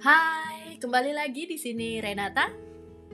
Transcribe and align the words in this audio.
Hai, 0.00 0.80
kembali 0.80 1.12
lagi 1.12 1.44
di 1.44 1.56
sini 1.56 2.00
Renata 2.00 2.48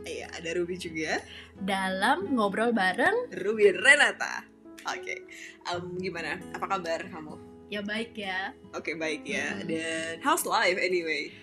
Iya, 0.07 0.31
ada 0.31 0.55
Ruby 0.55 0.79
juga. 0.79 1.19
dalam 1.59 2.31
ngobrol 2.31 2.71
bareng. 2.71 3.27
Ruby 3.35 3.75
dan 3.75 3.79
Renata. 3.83 4.35
Oke, 4.87 5.27
Em, 5.67 5.83
gimana? 5.99 6.39
Apa 6.55 6.71
kabar 6.71 7.03
kamu? 7.03 7.35
Ya 7.67 7.83
baik 7.83 8.15
ya. 8.15 8.55
Oke, 8.71 8.95
baik 8.95 9.27
ya. 9.27 9.51
Hmm. 9.51 9.67
Dan 9.67 10.23
how's 10.23 10.47
life 10.47 10.79
anyway? 10.79 11.35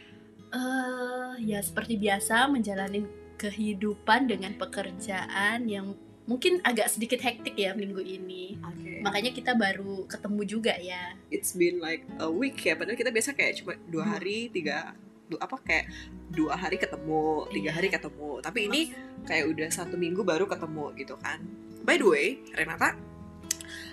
Eh, 0.55 1.31
ya 1.44 1.59
seperti 1.59 1.99
biasa 1.99 2.48
menjalani 2.48 3.03
kehidupan 3.35 4.31
dengan 4.31 4.55
pekerjaan 4.55 5.67
yang 5.67 5.91
mungkin 6.23 6.63
agak 6.63 6.88
sedikit 6.88 7.20
hektik 7.20 7.59
ya 7.59 7.75
minggu 7.75 7.99
ini. 7.99 8.55
Oke. 8.63 9.03
Makanya 9.03 9.35
kita 9.35 9.59
baru 9.59 10.07
ketemu 10.07 10.41
juga 10.48 10.80
ya. 10.80 11.20
It's 11.27 11.52
been 11.52 11.84
like 11.84 12.07
a 12.16 12.31
week 12.31 12.63
ya. 12.63 12.80
Padahal 12.80 12.95
kita 12.95 13.12
biasa 13.12 13.35
kayak 13.35 13.59
cuma 13.59 13.75
dua 13.91 14.07
Hmm. 14.07 14.13
hari, 14.16 14.48
tiga 14.48 14.95
apa 15.37 15.55
kayak 15.59 15.85
dua 16.29 16.53
hari 16.53 16.75
ketemu, 16.75 17.45
tiga 17.49 17.69
Iya. 17.69 17.71
hari 17.73 17.87
ketemu. 17.87 18.31
Tapi 18.39 18.59
ini 18.65 18.81
kayak 19.23 19.45
udah 19.49 19.69
satu 19.69 19.95
minggu 19.95 20.21
baru 20.21 20.45
ketemu 20.45 20.91
gitu 20.95 21.15
kan. 21.17 21.39
By 21.81 21.95
the 21.95 22.05
way, 22.05 22.25
Renata, 22.51 22.95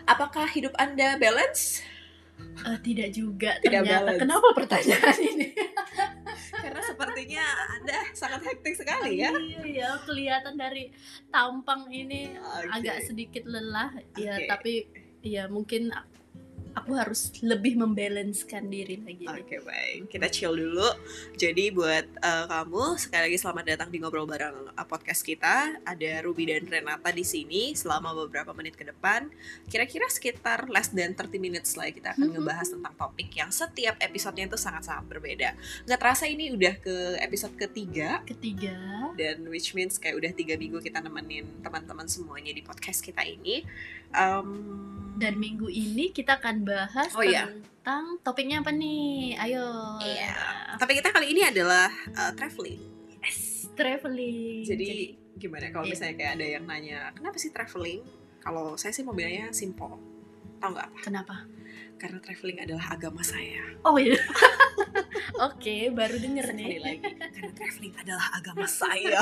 apakah 0.05 0.47
hidup 0.47 0.75
anda 0.77 1.17
balance? 1.17 1.83
Eh, 2.41 2.79
tidak 2.81 3.13
juga 3.13 3.57
Tidak 3.59 3.69
ternyata. 3.85 3.93
balance. 4.01 4.21
Kenapa 4.21 4.49
pertanyaan 4.57 5.19
ini? 5.21 5.49
Karena 6.65 6.81
sepertinya 6.81 7.45
anda 7.71 7.99
sangat 8.13 8.41
hektik 8.43 8.75
sekali 8.75 9.21
ya. 9.21 9.29
Iya 9.31 9.61
ya, 9.65 9.91
kelihatan 10.03 10.57
dari 10.57 10.89
tampang 11.29 11.89
ini 11.89 12.33
Oke. 12.33 12.69
agak 12.71 12.97
sedikit 13.03 13.45
lelah 13.45 13.93
ya 14.15 14.37
Oke. 14.37 14.47
tapi 14.47 14.73
ya 15.21 15.45
mungkin 15.47 15.93
aku 16.71 16.95
harus 16.95 17.35
lebih 17.43 17.75
membalanskan 17.75 18.71
diri 18.71 19.03
lagi 19.03 19.25
Oke 19.27 19.59
baik, 19.61 20.11
kita 20.11 20.27
chill 20.31 20.55
dulu. 20.55 20.87
Jadi 21.35 21.75
buat 21.75 22.07
uh, 22.23 22.47
kamu 22.47 22.97
sekali 22.97 23.23
lagi 23.31 23.39
selamat 23.39 23.65
datang 23.75 23.89
di 23.91 23.99
ngobrol 23.99 24.27
bareng 24.27 24.71
uh, 24.75 24.87
podcast 24.87 25.27
kita. 25.27 25.81
Ada 25.83 26.23
Ruby 26.23 26.51
dan 26.51 26.67
Renata 26.67 27.11
di 27.11 27.27
sini 27.27 27.75
selama 27.75 28.15
beberapa 28.15 28.55
menit 28.55 28.79
ke 28.79 28.87
depan. 28.87 29.27
Kira-kira 29.67 30.07
sekitar 30.07 30.71
less 30.71 30.91
than 30.91 31.15
30 31.15 31.43
minutes 31.43 31.75
lah 31.75 31.91
ya, 31.91 31.95
kita 31.95 32.09
akan 32.15 32.27
Mhm. 32.31 32.35
ngebahas 32.39 32.69
tentang 32.71 32.95
topik 32.95 33.31
yang 33.35 33.51
setiap 33.51 33.95
episodenya 33.99 34.47
itu 34.47 34.59
sangat-sangat 34.59 35.05
berbeda. 35.11 35.55
Nggak 35.87 35.99
terasa 35.99 36.25
ini 36.31 36.55
udah 36.55 36.75
ke 36.79 36.95
episode 37.19 37.55
ketiga 37.59 38.23
ketiga 38.23 38.75
dan 39.19 39.43
which 39.51 39.75
means 39.75 39.99
kayak 39.99 40.17
udah 40.17 40.33
tiga 40.33 40.55
minggu 40.55 40.79
kita 40.79 41.03
nemenin 41.03 41.47
teman-teman 41.61 42.07
semuanya 42.07 42.55
di 42.55 42.63
podcast 42.63 43.03
kita 43.03 43.27
ini. 43.27 43.67
Um, 44.11 44.49
dan 45.17 45.37
minggu 45.37 45.67
ini 45.67 46.11
kita 46.11 46.39
akan 46.39 46.65
bahas 46.65 47.13
Oh, 47.13 47.23
iya. 47.23 47.47
tentang 47.47 48.19
topiknya 48.21 48.59
apa 48.59 48.71
nih 48.71 49.37
ayo 49.39 49.97
Iya. 49.99 50.35
tapi 50.77 50.97
kita 50.97 51.11
kali 51.11 51.31
ini 51.31 51.45
adalah 51.45 51.87
uh, 52.13 52.33
traveling. 52.33 52.81
Yes, 53.21 53.69
traveling 53.73 54.65
Jadi 54.65 55.15
gimana 55.37 55.69
kalau 55.69 55.85
Iya. 55.85 55.93
misalnya 55.93 56.15
kayak 56.17 56.33
ada 56.35 56.47
yang 56.49 56.65
nanya 56.65 56.99
kenapa 57.13 57.37
sih 57.37 57.51
traveling? 57.51 58.01
Kalau 58.41 58.75
saya 58.75 58.91
sih 58.91 59.05
mau 59.05 59.13
bilangnya 59.13 59.53
simple. 59.53 59.95
Tahu 60.59 60.71
nggak 60.71 60.89
apa? 60.89 60.99
kenapa 61.01 61.37
Karena 62.01 62.17
traveling 62.25 62.59
adalah 62.65 62.97
agama 62.97 63.21
saya. 63.21 63.61
oh 63.85 64.01
iya. 64.01 64.17
Oke 65.49 65.93
baru 65.93 66.17
denger 66.21 66.53
Sekali 66.53 66.65
nih 66.65 66.79
lagi, 66.81 67.11
karena 67.17 67.53
traveling 67.53 67.95
adalah 67.97 68.27
agama 68.37 68.67
saya. 68.69 69.21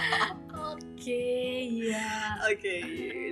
oke 0.72 1.26
ya 1.68 2.40
Oke, 2.48 2.76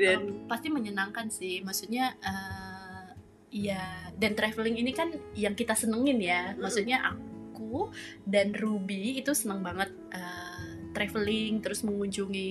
dan 0.01 0.21
Em, 0.25 0.49
pasti 0.49 0.69
menyenangkan 0.69 1.29
sih. 1.33 1.65
Maksudnya 1.65 2.17
eh, 2.21 3.07
ya 3.49 4.13
dan 4.17 4.37
traveling 4.37 4.77
ini 4.77 4.93
kan 4.93 5.13
yang 5.33 5.57
kita 5.57 5.73
senengin 5.73 6.21
ya. 6.21 6.53
Maksudnya 6.57 7.01
aku 7.01 7.89
dan 8.29 8.53
Ruby 8.53 9.21
itu 9.21 9.33
seneng 9.33 9.65
banget 9.65 9.89
eh, 10.13 10.93
traveling 10.93 11.65
terus 11.65 11.81
mengunjungi 11.85 12.51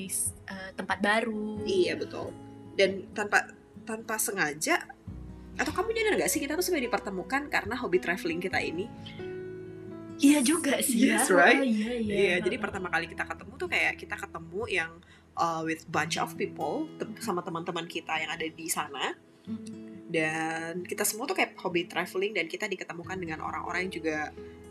eh, 0.49 0.71
tempat 0.73 0.97
baru. 1.01 1.61
Iya 1.65 1.97
betul. 2.01 2.33
Dan 2.73 3.09
tanpa 3.13 3.45
tanpa 3.85 4.17
sengaja 4.17 4.96
atau 5.57 5.71
kamu 5.71 5.89
nyadar 5.91 6.13
gak 6.17 6.29
sih 6.29 6.37
kita 6.37 6.53
tuh 6.53 6.61
sebenarnya 6.61 6.87
dipertemukan 6.87 7.41
karena 7.47 7.75
hobi 7.75 7.97
traveling 7.97 8.37
kita 8.39 8.59
ini? 8.59 8.85
iya 10.17 10.41
juga 10.41 10.77
sih 10.79 10.97
Yes, 11.07 11.29
ya 11.29 11.35
right? 11.35 11.61
Oh, 11.61 11.67
iya 11.67 11.91
iya 11.95 12.13
Iya, 12.15 12.35
jadi 12.41 12.57
pertama 12.57 12.89
kali 12.89 13.05
kita 13.05 13.21
ketemu 13.23 13.53
tuh 13.55 13.67
kayak 13.67 13.93
kita 13.95 14.15
ketemu 14.15 14.61
yang 14.67 14.91
uh, 15.35 15.61
with 15.61 15.85
bunch 15.87 16.17
of 16.17 16.33
people 16.33 16.89
tem- 16.97 17.13
sama 17.19 17.41
teman-teman 17.41 17.85
kita 17.85 18.17
yang 18.17 18.29
ada 18.29 18.41
di 18.43 18.67
sana. 18.67 19.13
Mm. 19.45 19.95
dan 20.07 20.83
kita 20.83 21.03
semua 21.03 21.23
tuh 21.23 21.35
kayak 21.35 21.55
hobi 21.57 21.83
traveling 21.83 22.31
dan 22.31 22.45
kita 22.45 22.63
diketemukan 22.65 23.15
dengan 23.15 23.39
orang-orang 23.39 23.87
yang 23.87 23.93
juga 23.93 24.17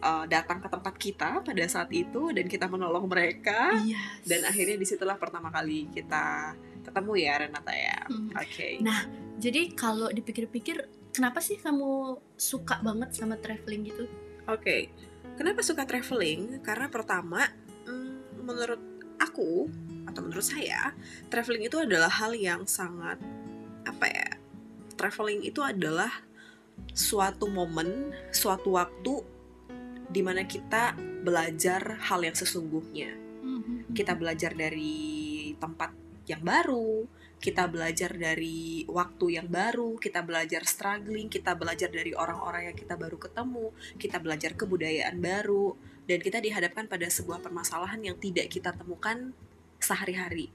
uh, 0.01 0.25
datang 0.27 0.61
ke 0.61 0.69
tempat 0.71 0.95
kita 0.97 1.31
pada 1.41 1.65
saat 1.67 1.93
itu 1.93 2.29
dan 2.31 2.45
kita 2.45 2.65
menolong 2.67 3.05
mereka 3.05 3.73
Iya. 3.79 4.01
dan 4.23 4.45
akhirnya 4.45 4.75
di 4.75 4.85
situlah 4.85 5.17
pertama 5.17 5.49
kali 5.49 5.89
kita 5.91 6.57
ketemu 6.83 7.13
ya 7.19 7.35
Renata 7.39 7.69
ya 7.71 8.01
Hmm. 8.05 8.33
oke 8.33 8.69
Nah, 8.81 9.01
jadi 9.37 9.73
kalau 9.77 10.09
dipikir-pikir 10.11 10.89
kenapa 11.13 11.41
sih 11.41 11.61
kamu 11.61 12.21
suka 12.37 12.81
banget 12.81 13.13
sama 13.17 13.37
traveling 13.41 13.89
gitu? 13.89 14.05
oke 14.49 14.77
kenapa 15.37 15.61
suka 15.61 15.85
traveling? 15.85 16.65
Karena 16.65 16.89
pertama 16.89 17.45
mm, 17.85 18.43
menurut 18.43 18.83
aku 19.21 19.69
atau 20.09 20.21
menurut 20.25 20.45
saya 20.45 20.97
traveling 21.29 21.69
itu 21.69 21.77
adalah 21.77 22.09
hal 22.09 22.33
yang 22.33 22.65
sangat 22.65 23.21
apa 23.85 24.07
ya 24.09 24.29
traveling 24.97 25.45
itu 25.45 25.61
adalah 25.61 26.11
suatu 26.97 27.49
momen 27.49 28.13
suatu 28.33 28.77
waktu 28.77 29.25
di 30.07 30.21
mana 30.25 30.47
kita 30.47 30.97
belajar 31.27 31.99
hal 32.07 32.23
yang 32.23 32.37
sesungguhnya. 32.37 33.11
Kita 33.91 34.15
belajar 34.15 34.55
dari 34.55 35.51
tempat 35.59 35.91
yang 36.31 36.43
baru, 36.43 37.07
kita 37.47 37.71
belajar 37.71 38.11
dari 38.11 38.83
waktu 38.91 39.39
yang 39.39 39.47
baru, 39.47 40.03
kita 40.03 40.27
belajar 40.27 40.67
struggling, 40.67 41.31
kita 41.31 41.55
belajar 41.55 41.87
dari 41.95 42.11
orang-orang 42.11 42.75
yang 42.75 42.77
kita 42.77 42.99
baru 42.99 43.15
ketemu, 43.23 43.71
kita 44.03 44.19
belajar 44.19 44.59
kebudayaan 44.59 45.15
baru, 45.23 45.79
dan 46.11 46.19
kita 46.19 46.43
dihadapkan 46.43 46.91
pada 46.91 47.07
sebuah 47.07 47.39
permasalahan 47.39 48.03
yang 48.03 48.19
tidak 48.19 48.51
kita 48.51 48.75
temukan 48.75 49.31
sehari-hari. 49.79 50.51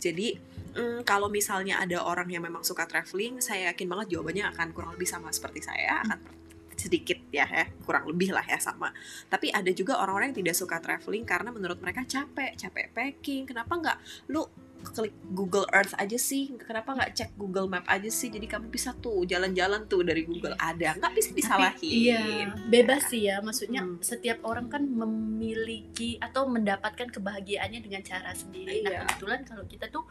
Jadi, 0.00 0.40
mm, 0.80 1.04
kalau 1.04 1.28
misalnya 1.28 1.76
ada 1.76 2.00
orang 2.00 2.32
yang 2.32 2.40
memang 2.40 2.64
suka 2.64 2.88
traveling, 2.88 3.44
saya 3.44 3.68
yakin 3.76 3.84
banget 3.84 4.16
jawabannya 4.16 4.48
akan 4.56 4.72
kurang 4.72 4.96
lebih 4.96 5.12
sama 5.12 5.28
seperti 5.28 5.60
saya, 5.60 6.00
akan 6.08 6.40
sedikit 6.80 7.20
ya, 7.28 7.44
ya 7.44 7.68
kurang 7.84 8.08
lebih 8.08 8.32
lah 8.32 8.48
ya 8.48 8.56
sama. 8.56 8.88
Tapi 9.28 9.52
ada 9.52 9.68
juga 9.76 10.00
orang-orang 10.00 10.32
yang 10.32 10.40
tidak 10.40 10.56
suka 10.56 10.80
traveling 10.80 11.28
karena 11.28 11.52
menurut 11.52 11.76
mereka 11.84 12.08
capek, 12.08 12.56
capek 12.56 12.88
packing. 12.96 13.44
Kenapa 13.44 13.76
nggak 13.76 13.98
lu 14.32 14.48
klik 14.82 15.12
Google 15.30 15.68
Earth 15.70 15.92
aja 15.94 16.16
sih? 16.16 16.50
Kenapa 16.58 16.92
nggak 16.92 17.10
cek 17.12 17.30
Google 17.34 17.66
Map 17.66 17.84
aja 17.86 18.08
sih? 18.08 18.28
Jadi 18.28 18.44
kamu 18.44 18.68
bisa 18.68 18.92
tuh 18.94 19.22
jalan-jalan 19.22 19.86
tuh 19.86 20.00
dari 20.00 20.24
Google 20.24 20.56
ada, 20.56 20.96
nggak 20.96 21.12
bisa 21.12 21.30
disalahin. 21.30 21.76
Tapi, 21.76 22.08
iya, 22.10 22.48
bebas 22.66 23.06
sih 23.06 23.24
ya. 23.24 23.38
Maksudnya 23.38 23.82
Hmm. 23.82 24.00
setiap 24.00 24.40
orang 24.42 24.66
kan 24.66 24.82
memiliki 24.84 26.16
atau 26.18 26.44
mendapatkan 26.44 27.08
kebahagiaannya 27.08 27.80
dengan 27.80 28.00
cara 28.00 28.32
sendiri. 28.32 28.82
Nah, 28.82 28.90
Iya. 28.90 29.00
kebetulan 29.06 29.40
kalau 29.44 29.64
kita 29.64 29.86
tuh 29.88 30.04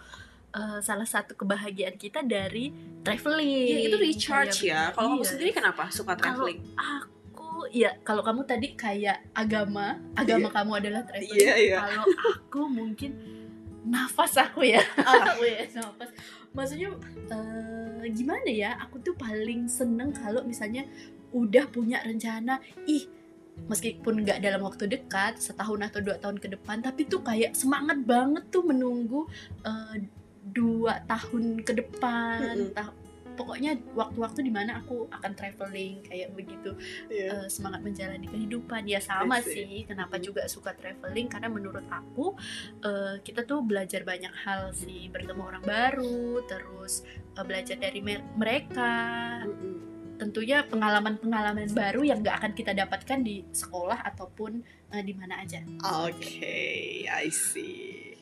eh, 0.50 0.82
salah 0.82 1.06
satu 1.06 1.38
kebahagiaan 1.38 1.94
kita 1.94 2.26
dari 2.26 2.74
traveling. 3.06 3.70
Iya, 3.70 3.80
itu 3.86 3.98
recharge 3.98 4.66
Iya, 4.66 4.90
ya. 4.90 4.98
Kalau 4.98 5.08
kamu 5.14 5.22
iya. 5.22 5.30
sendiri 5.30 5.52
kenapa 5.54 5.84
suka 5.94 6.18
Kalau 6.18 6.42
traveling? 6.42 6.60
aku 6.74 7.46
ya 7.70 7.94
kalau 8.02 8.26
kamu 8.26 8.42
tadi 8.44 8.74
kayak 8.74 9.30
agama, 9.32 10.02
agama 10.18 10.50
kamu 10.50 10.72
adalah 10.82 11.06
traveling. 11.06 11.38
Iya, 11.38 11.54
iya. 11.54 11.78
Kalau 11.86 12.02
aku 12.34 12.62
mungkin 12.66 13.12
nafas 13.86 14.36
aku 14.40 14.66
ya. 14.68 14.84
Aku 14.98 15.44
ya 15.46 15.64
nafas. 15.76 16.10
Maksudnya 16.52 16.90
eh, 17.32 18.04
gimana 18.12 18.50
ya? 18.50 18.76
Aku 18.88 19.00
tuh 19.00 19.16
paling 19.16 19.70
seneng 19.70 20.12
kalau 20.16 20.44
misalnya 20.44 20.84
udah 21.30 21.70
punya 21.70 22.02
rencana, 22.02 22.58
ih 22.90 23.06
meskipun 23.68 24.24
nggak 24.24 24.40
dalam 24.40 24.64
waktu 24.64 24.88
dekat 24.88 25.36
setahun 25.44 25.92
atau 25.92 26.00
dua 26.00 26.16
tahun 26.16 26.40
ke 26.40 26.48
depan 26.56 26.80
tapi 26.80 27.04
tuh 27.12 27.20
kayak 27.20 27.52
semangat 27.60 28.00
banget 28.08 28.48
tuh 28.48 28.64
menunggu 28.64 29.28
eh, 29.68 30.08
dua 30.40 31.04
tahun 31.04 31.62
ke 31.68 31.76
depan 31.84 32.56
Mm-mm. 32.56 32.72
Tah- 32.72 32.96
pokoknya 33.40 33.80
waktu-waktu 33.96 34.44
di 34.44 34.52
mana 34.52 34.78
aku 34.78 35.08
akan 35.10 35.32
traveling 35.32 36.04
kayak 36.04 36.36
begitu 36.36 36.76
Iya. 37.08 37.32
eh, 37.34 37.48
semangat 37.48 37.80
menjalani 37.80 38.28
kehidupan 38.28 38.84
ya 38.84 39.00
sama 39.00 39.40
sih 39.40 39.88
kenapa 39.88 40.20
Hmm. 40.20 40.26
juga 40.26 40.44
suka 40.46 40.76
traveling 40.76 41.26
karena 41.26 41.48
menurut 41.48 41.88
aku 41.88 42.36
eh, 42.82 43.16
kita 43.22 43.48
tuh 43.48 43.64
belajar 43.64 44.04
banyak 44.04 44.36
hal 44.38 44.76
sih 44.76 45.08
bertemu 45.08 45.40
orang 45.40 45.64
baru 45.64 46.44
terus 46.44 47.08
eh, 47.34 47.42
belajar 47.42 47.80
dari 47.80 48.00
mer- 48.00 48.28
mereka 48.36 48.92
Mm-mm. 49.42 49.88
tentunya 50.20 50.68
pengalaman-pengalaman 50.68 51.72
baru 51.72 52.04
yang 52.04 52.20
gak 52.20 52.44
akan 52.44 52.52
kita 52.52 52.76
dapatkan 52.76 53.24
di 53.24 53.48
sekolah 53.48 54.04
ataupun 54.04 54.60
eh, 54.92 55.00
di 55.00 55.16
mana 55.16 55.40
aja 55.40 55.64
Oke, 56.04 56.60
I 57.08 57.32
see. 57.32 58.20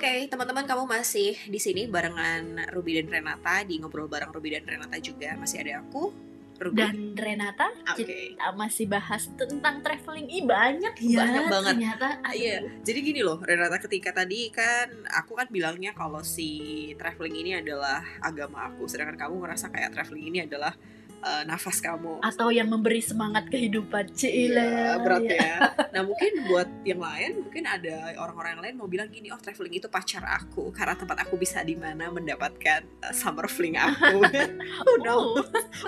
Oke, 0.00 0.32
teman-teman 0.32 0.64
kamu 0.64 0.88
masih 0.88 1.36
di 1.44 1.60
sini 1.60 1.84
barengan 1.84 2.72
Ruby 2.72 2.96
dan 2.96 3.12
Renata 3.12 3.60
di 3.68 3.76
ngobrol 3.76 4.08
bareng 4.08 4.32
Ruby 4.32 4.56
dan 4.56 4.64
Renata 4.64 4.96
juga 4.96 5.36
masih 5.36 5.60
ada 5.60 5.84
aku 5.84 6.08
Ruby 6.56 6.80
Dan 6.80 7.12
Renata, 7.12 7.68
Oke. 7.84 8.32
kita 8.32 8.48
masih 8.56 8.88
bahas 8.88 9.28
tentang 9.36 9.84
traveling. 9.84 10.24
Ih 10.32 10.48
banyak 10.48 10.96
ya 11.04 11.20
Banyak 11.20 11.44
banget. 11.52 11.72
ternyata. 11.76 12.08
Aduh. 12.24 12.32
Iya, 12.32 12.56
jadi 12.80 12.98
gini 13.04 13.20
loh, 13.20 13.44
Renata 13.44 13.76
ketika 13.76 14.16
tadi 14.16 14.48
kan 14.48 14.88
aku 15.04 15.36
kan 15.36 15.52
bilangnya 15.52 15.92
kalau 15.92 16.24
si 16.24 16.48
traveling 16.96 17.36
ini 17.36 17.60
adalah 17.60 18.00
agama 18.24 18.72
aku, 18.72 18.88
sedangkan 18.88 19.20
kamu 19.20 19.36
ngerasa 19.36 19.68
kayak 19.68 19.92
traveling 19.92 20.32
ini 20.32 20.48
adalah 20.48 20.72
eh, 21.20 21.42
nafas 21.44 21.78
kamu. 21.84 22.24
Atau 22.24 22.48
yang 22.48 22.68
memberi 22.70 23.04
semangat 23.04 23.48
kehidupan. 23.52 24.12
Cile. 24.16 24.56
Iya, 24.56 24.96
berat 25.02 25.26
ya. 25.28 25.54
Nah 25.92 26.02
mungkin 26.06 26.32
buat 26.48 26.68
yang 26.86 27.00
lain, 27.02 27.30
mungkin 27.44 27.64
ada 27.66 28.16
orang-orang 28.16 28.50
yang 28.56 28.62
lain 28.64 28.74
mau 28.80 28.88
bilang 28.88 29.08
gini, 29.12 29.28
oh 29.28 29.40
traveling 29.40 29.76
itu 29.76 29.88
pacar 29.90 30.24
aku 30.24 30.72
karena 30.72 30.94
tempat 30.96 31.28
aku 31.28 31.36
bisa 31.36 31.60
di 31.66 31.76
mana 31.76 32.08
mendapatkan 32.08 32.86
uh, 33.04 33.12
summer 33.12 33.46
fling 33.50 33.76
aku. 33.76 34.22
oh 34.88 34.96
no, 35.04 35.18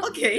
oke, 0.03 0.31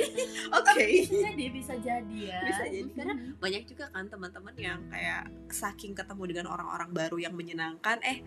oke. 0.51 0.85
bisa 0.85 1.17
jadi, 1.31 1.45
bisa 1.49 1.73
jadi 1.79 2.17
ya. 2.17 2.39
Bisa 2.45 2.63
jadi, 2.67 2.89
karena 2.93 3.13
Mhm. 3.13 3.37
Banyak 3.39 3.63
juga 3.69 3.85
kan 3.93 4.09
teman-teman 4.09 4.55
yang 4.57 4.79
kayak 4.89 5.29
saking 5.53 5.93
ketemu 5.93 6.23
dengan 6.33 6.47
orang-orang 6.49 6.89
baru 6.91 7.17
yang 7.21 7.33
menyenangkan, 7.37 8.01
eh 8.01 8.19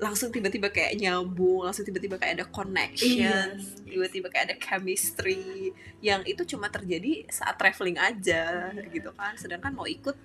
langsung 0.00 0.32
tiba-tiba 0.32 0.72
kayak 0.72 0.96
nyambung, 0.96 1.68
langsung 1.68 1.84
tiba-tiba 1.84 2.16
kayak 2.16 2.40
ada 2.40 2.46
connection, 2.48 3.46
Yes. 3.52 3.84
tiba-tiba 3.84 4.32
kayak 4.32 4.44
ada 4.48 4.56
chemistry 4.56 5.70
yang 6.00 6.24
itu 6.24 6.40
cuma 6.48 6.66
terjadi 6.66 7.28
saat 7.28 7.54
traveling 7.54 8.00
aja 8.00 8.72
Iya. 8.72 8.88
gitu 8.88 9.12
kan. 9.12 9.36
Sedangkan 9.36 9.76
mau 9.76 9.84
ikut 9.84 10.16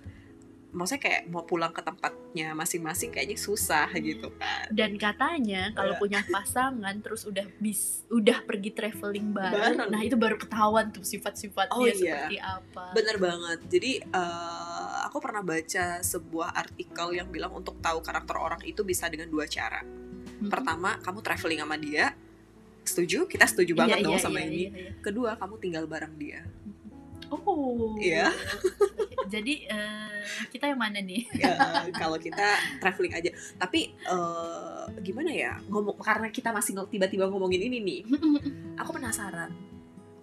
maksudnya 0.76 1.02
kayak 1.02 1.22
mau 1.26 1.42
pulang 1.42 1.72
ke 1.72 1.80
tempatnya 1.80 2.52
masing-masing 2.52 3.10
kayaknya 3.10 3.40
susah 3.40 3.88
gitu 3.96 4.28
kan. 4.36 4.68
Dan 4.70 5.00
katanya 5.00 5.72
kalau 5.72 5.96
Iya. 5.96 6.02
punya 6.04 6.20
pasangan 6.28 6.96
terus 7.00 7.24
udah 7.24 7.48
bis 7.58 8.04
udah 8.12 8.44
pergi 8.44 8.70
traveling 8.70 9.32
bareng, 9.32 9.80
Bareng. 9.80 9.90
nah 9.90 10.02
itu 10.04 10.14
baru 10.14 10.36
ketahuan 10.36 10.92
tuh 10.92 11.02
sifat-sifatnya 11.02 11.74
Oh, 11.74 11.88
iya. 11.88 11.96
seperti 11.96 12.38
apa. 12.38 12.92
Bener 12.92 13.16
banget. 13.16 13.60
Jadi 13.66 13.92
eh, 14.04 14.98
aku 15.08 15.18
pernah 15.18 15.40
baca 15.40 15.86
sebuah 15.98 16.52
artikel 16.52 17.08
yang 17.16 17.32
bilang 17.32 17.56
untuk 17.56 17.80
tahu 17.80 18.04
karakter 18.04 18.36
orang 18.36 18.60
itu 18.62 18.84
bisa 18.84 19.08
dengan 19.08 19.32
dua 19.32 19.48
cara. 19.48 19.80
Mhm. 19.82 20.52
Pertama, 20.52 21.00
kamu 21.00 21.20
traveling 21.24 21.64
sama 21.64 21.80
dia. 21.80 22.12
Setuju? 22.84 23.26
Kita 23.26 23.48
setuju 23.48 23.74
banget 23.74 24.04
Iya, 24.04 24.06
dong 24.06 24.18
iya, 24.20 24.22
sama 24.22 24.38
iya, 24.38 24.46
ini. 24.46 24.58
iya, 24.60 24.70
iya. 24.78 24.92
Kedua, 25.00 25.40
kamu 25.40 25.56
tinggal 25.58 25.88
bareng 25.88 26.14
dia. 26.20 26.44
Oh. 27.34 27.98
Iya. 27.98 28.30
Jadi 29.34 29.66
eh, 29.66 30.22
kita 30.54 30.70
yang 30.70 30.80
mana 30.80 31.02
nih? 31.02 31.26
Ya, 31.34 31.58
kalau 31.96 32.22
kita 32.22 32.58
traveling 32.80 33.14
aja. 33.18 33.30
Tapi 33.58 33.92
eh, 33.92 34.84
gimana 35.02 35.32
ya? 35.34 35.58
Ngomong 35.68 35.98
karena 36.00 36.30
kita 36.30 36.54
masih 36.54 36.78
tiba-tiba 36.88 37.26
ngomongin 37.30 37.62
ini 37.66 37.78
nih. 37.82 38.00
Aku 38.82 38.94
penasaran. 38.94 39.52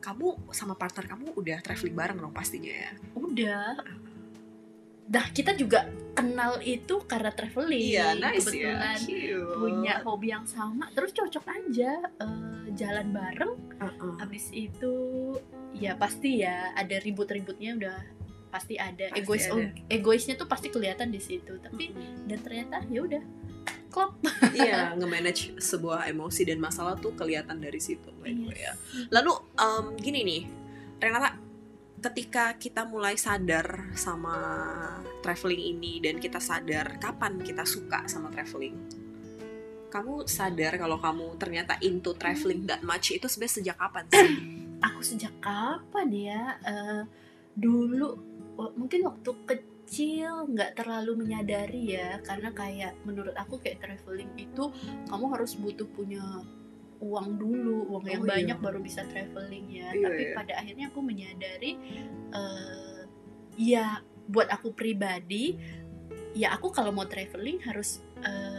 Kamu 0.03 0.51
sama 0.51 0.75
partner 0.75 1.07
kamu 1.07 1.35
udah 1.39 1.59
traveling 1.63 1.95
bareng 1.95 2.19
dong 2.19 2.35
pastinya 2.35 2.71
ya? 2.71 2.91
Udah. 3.15 3.79
Dah 5.07 5.27
kita 5.35 5.53
juga 5.59 5.91
kenal 6.15 6.63
itu 6.63 7.03
karena 7.05 7.31
traveling. 7.35 7.83
Iya, 7.83 8.15
nice 8.17 8.49
Kebetulan 8.49 8.99
ya. 9.09 9.39
Punya 9.59 9.95
hobi 10.07 10.29
yang 10.31 10.47
sama, 10.47 10.89
terus 10.95 11.11
cocok 11.13 11.45
aja 11.49 11.93
eh, 12.23 12.65
jalan 12.79 13.13
bareng. 13.13 13.53
Uh-uh. 13.83 14.15
Habis 14.23 14.49
itu 14.55 14.95
ya 15.77 15.97
pasti 15.97 16.45
ya 16.45 16.73
ada 16.77 16.97
ribut-ributnya 17.01 17.77
udah 17.79 17.99
pasti 18.53 18.77
ada. 18.77 19.09
Pasti 19.09 19.21
Egois 19.25 19.45
ada. 19.49 19.73
egoisnya 19.89 20.35
tuh 20.37 20.45
pasti 20.45 20.69
kelihatan 20.69 21.09
di 21.09 21.21
situ. 21.21 21.57
Tapi 21.57 21.93
Mm-mm. 21.93 22.29
dan 22.29 22.39
ternyata 22.45 22.77
ya 22.93 23.01
udah 23.01 23.23
klop. 23.89 24.17
iya, 24.59 24.91
nge-manage 24.99 25.57
sebuah 25.57 26.09
emosi 26.13 26.49
dan 26.49 26.59
masalah 26.61 26.97
tuh 27.01 27.17
kelihatan 27.17 27.61
dari 27.61 27.81
situ. 27.81 28.13
way, 28.21 28.37
ya. 28.53 28.73
Yes. 28.73 29.09
Lalu 29.09 29.33
em, 29.57 29.85
gini 30.01 30.21
nih, 30.25 30.43
Renata, 31.01 31.37
ketika 32.03 32.57
kita 32.61 32.85
mulai 32.85 33.17
sadar 33.17 33.95
sama 33.97 34.37
traveling 35.23 35.79
ini 35.79 36.03
dan 36.03 36.19
kita 36.19 36.43
sadar 36.43 36.99
kapan 36.99 37.39
kita 37.41 37.63
suka 37.65 38.05
sama 38.11 38.29
traveling, 38.29 38.75
kamu 39.93 40.25
sadar 40.25 40.81
kalau 40.81 40.97
kamu 40.99 41.37
ternyata 41.37 41.77
into 41.85 42.17
traveling 42.17 42.65
that 42.65 42.81
much 42.81 43.13
itu 43.13 43.29
sebenarnya 43.29 43.55
sejak 43.61 43.77
kapan 43.77 44.05
sih? 44.09 44.29
Aku 44.83 45.01
sejak 45.01 45.33
kapan 45.39 46.09
ya? 46.11 46.43
Eh, 46.61 47.03
dulu 47.55 48.19
mungkin 48.75 49.05
waktu 49.05 49.31
kecil 49.45 50.49
nggak 50.49 50.77
terlalu 50.77 51.25
menyadari 51.25 51.97
ya 51.97 52.21
karena 52.21 52.53
kayak 52.53 52.93
menurut 53.05 53.33
aku 53.35 53.61
kayak 53.61 53.81
traveling 53.81 54.29
itu 54.37 54.69
kamu 55.09 55.25
harus 55.33 55.57
butuh 55.57 55.89
punya 55.89 56.21
uang 57.03 57.37
dulu 57.37 57.89
uang 57.91 58.05
yang 58.07 58.23
Oh, 58.23 58.29
iya. 58.29 58.35
banyak 58.41 58.59
baru 58.61 58.79
bisa 58.79 59.03
traveling 59.05 59.67
ya 59.69 59.91
Iya, 59.91 60.05
tapi 60.05 60.23
iya. 60.23 60.35
pada 60.37 60.53
akhirnya 60.55 60.87
aku 60.93 61.01
menyadari 61.03 61.73
eh 62.33 62.99
ya 63.59 64.01
buat 64.29 64.49
aku 64.49 64.73
pribadi 64.73 65.57
ya 66.33 66.57
aku 66.57 66.73
kalau 66.73 66.93
mau 66.93 67.05
traveling 67.05 67.61
harus 67.61 68.01
eh, 68.23 68.52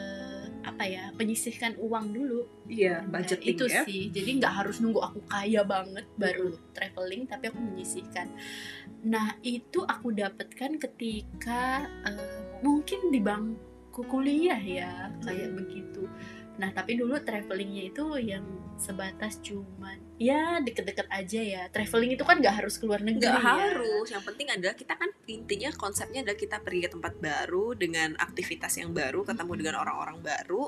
apa 0.73 0.83
ya 0.83 1.13
menyisihkan 1.13 1.77
uang 1.77 2.05
dulu. 2.09 2.41
Iya, 2.65 3.05
Nah, 3.05 3.21
budgeting 3.21 3.53
itu 3.53 3.65
ya. 3.69 3.81
sih. 3.85 4.09
Jadi 4.09 4.29
nggak 4.41 4.53
harus 4.57 4.81
nunggu 4.81 4.99
aku 4.99 5.21
kaya 5.23 5.61
banget 5.61 6.09
baru 6.17 6.57
traveling 6.73 7.29
tapi 7.29 7.47
aku 7.47 7.59
menyisihkan. 7.61 8.33
Nah 9.05 9.37
itu 9.39 9.85
aku 9.85 10.09
dapatkan 10.11 10.81
ketika 10.81 11.61
eh, 12.03 12.41
mungkin 12.59 13.13
di 13.13 13.21
bangku 13.21 14.01
kuliah 14.09 14.57
ya 14.57 15.13
kayak 15.21 15.53
Hmm. 15.53 15.57
begitu 15.61 16.01
nah 16.53 16.69
tapi 16.69 16.93
dulu 16.93 17.17
travelingnya 17.17 17.89
itu 17.89 18.05
yang 18.21 18.45
sebatas 18.75 19.41
cuman 19.41 19.97
ya 20.17 20.61
deket-deket 20.61 21.09
aja 21.09 21.41
ya 21.41 21.61
traveling 21.69 22.13
itu 22.13 22.21
kan 22.21 22.37
nggak 22.37 22.61
harus 22.61 22.77
keluar 22.77 23.01
negeri 23.01 23.25
Nggak 23.25 23.37
ya. 23.37 23.49
harus, 23.73 24.07
yang 24.09 24.21
penting 24.21 24.47
adalah 24.49 24.73
kita 24.73 24.93
kan 24.93 25.09
intinya 25.25 25.69
konsepnya 25.73 26.21
adalah 26.21 26.37
kita 26.37 26.57
pergi 26.59 26.85
ke 26.85 26.89
tempat 26.91 27.13
baru 27.17 27.73
dengan 27.73 28.13
aktivitas 28.17 28.77
yang 28.77 28.91
baru, 28.91 29.21
ketemu 29.23 29.45
Mm-mm. 29.49 29.59
dengan 29.61 29.75
orang-orang 29.81 30.17
baru 30.21 30.63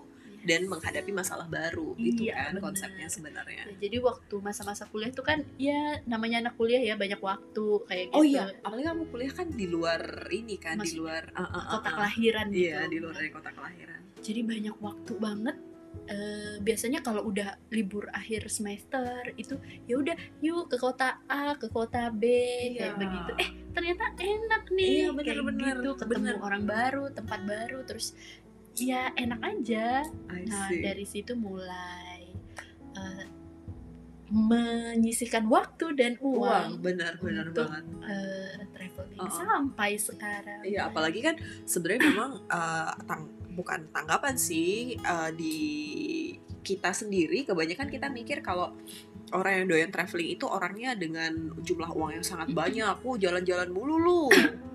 dan 0.46 0.70
menghadapi 0.70 1.10
masalah 1.10 1.50
baru 1.50 1.98
gitu 1.98 2.30
Iya, 2.30 2.38
kan 2.38 2.54
benar. 2.54 2.64
konsepnya 2.70 3.08
sebenarnya. 3.10 3.66
Ya, 3.66 3.76
jadi 3.82 3.98
waktu 3.98 4.36
masa-masa 4.38 4.86
kuliah 4.86 5.10
itu 5.10 5.22
kan 5.22 5.42
ya 5.58 5.98
namanya 6.06 6.46
anak 6.46 6.54
kuliah 6.54 6.82
ya 6.82 6.94
banyak 6.94 7.18
waktu 7.18 7.66
kayak 7.86 8.14
gitu 8.14 8.18
Oh 8.18 8.22
iya, 8.22 8.54
apalagi 8.62 8.86
kamu 8.86 9.04
kuliah 9.10 9.34
kan 9.34 9.48
di 9.50 9.66
luar 9.66 10.02
ini 10.30 10.56
kan, 10.58 10.78
di 10.78 10.94
Masuk 10.94 11.02
luar 11.02 11.34
uh, 11.34 11.42
uh, 11.42 11.50
uh, 11.50 11.64
kota 11.74 11.90
uh. 11.90 11.94
kelahiran 11.98 12.46
gitu 12.50 12.62
Iya, 12.70 12.80
di 12.86 12.98
luar 13.02 13.14
dari 13.16 13.30
kota 13.30 13.50
kelahiran. 13.50 14.00
jadi 14.22 14.42
banyak 14.42 14.76
waktu 14.78 15.14
banget 15.18 15.58
Eh, 16.06 16.62
biasanya 16.62 17.02
kalau 17.02 17.26
udah 17.26 17.58
libur 17.68 18.06
akhir 18.10 18.46
semester 18.48 19.10
itu 19.36 19.58
ya 19.84 19.98
udah 19.98 20.14
yuk 20.38 20.70
ke 20.70 20.78
kota 20.78 21.18
A 21.26 21.54
ke 21.54 21.66
kota 21.68 22.14
B 22.14 22.30
Iya. 22.72 22.94
kayak 22.94 22.96
begitu 22.96 23.32
eh 23.36 23.50
ternyata 23.74 24.06
enak 24.16 24.64
nih 24.70 24.86
Iya, 24.86 25.10
bener, 25.12 25.26
kayak 25.26 25.46
bener, 25.50 25.76
gitu 25.76 25.90
ketemu 25.98 26.22
bener. 26.30 26.36
orang 26.40 26.64
baru 26.64 27.04
tempat 27.10 27.40
baru 27.44 27.80
terus 27.84 28.14
ya 28.76 29.10
enak 29.14 29.42
aja 29.42 30.06
nah 30.30 30.70
dari 30.70 31.06
situ 31.06 31.34
mulai 31.34 32.30
eh, 32.94 33.26
menyisihkan 34.28 35.46
waktu 35.46 35.94
dan 35.94 36.18
uang, 36.18 36.42
uang 36.42 36.70
benar 36.82 37.14
benar 37.18 37.46
untuk- 37.48 37.66
banget. 37.66 37.86
eh, 38.06 38.58
traveling 38.74 39.20
Uh-uh. 39.22 39.38
sampai 39.38 39.92
sekarang 39.96 40.62
Iya, 40.62 40.90
apalagi 40.90 41.20
kan 41.20 41.36
sebenarnya 41.64 42.02
memang 42.10 42.32
uh, 42.48 42.94
tang 43.06 43.30
bukan 43.56 43.88
tanggapan 43.90 44.36
sih 44.36 45.00
uh, 45.02 45.32
di 45.32 45.58
kita 46.66 46.92
sendiri 46.92 47.46
kebanyakan 47.46 47.88
kita 47.88 48.10
mikir 48.10 48.42
kalau 48.42 48.74
orang 49.34 49.64
yang 49.64 49.68
doyan 49.70 49.92
traveling 49.94 50.38
itu 50.38 50.46
orangnya 50.46 50.94
dengan 50.94 51.54
jumlah 51.62 51.92
uang 51.94 52.22
yang 52.22 52.26
sangat 52.26 52.54
banyak. 52.54 53.02
Oh, 53.02 53.18
jalan-jalan 53.18 53.70
mulu 53.74 53.98
lu. 53.98 54.22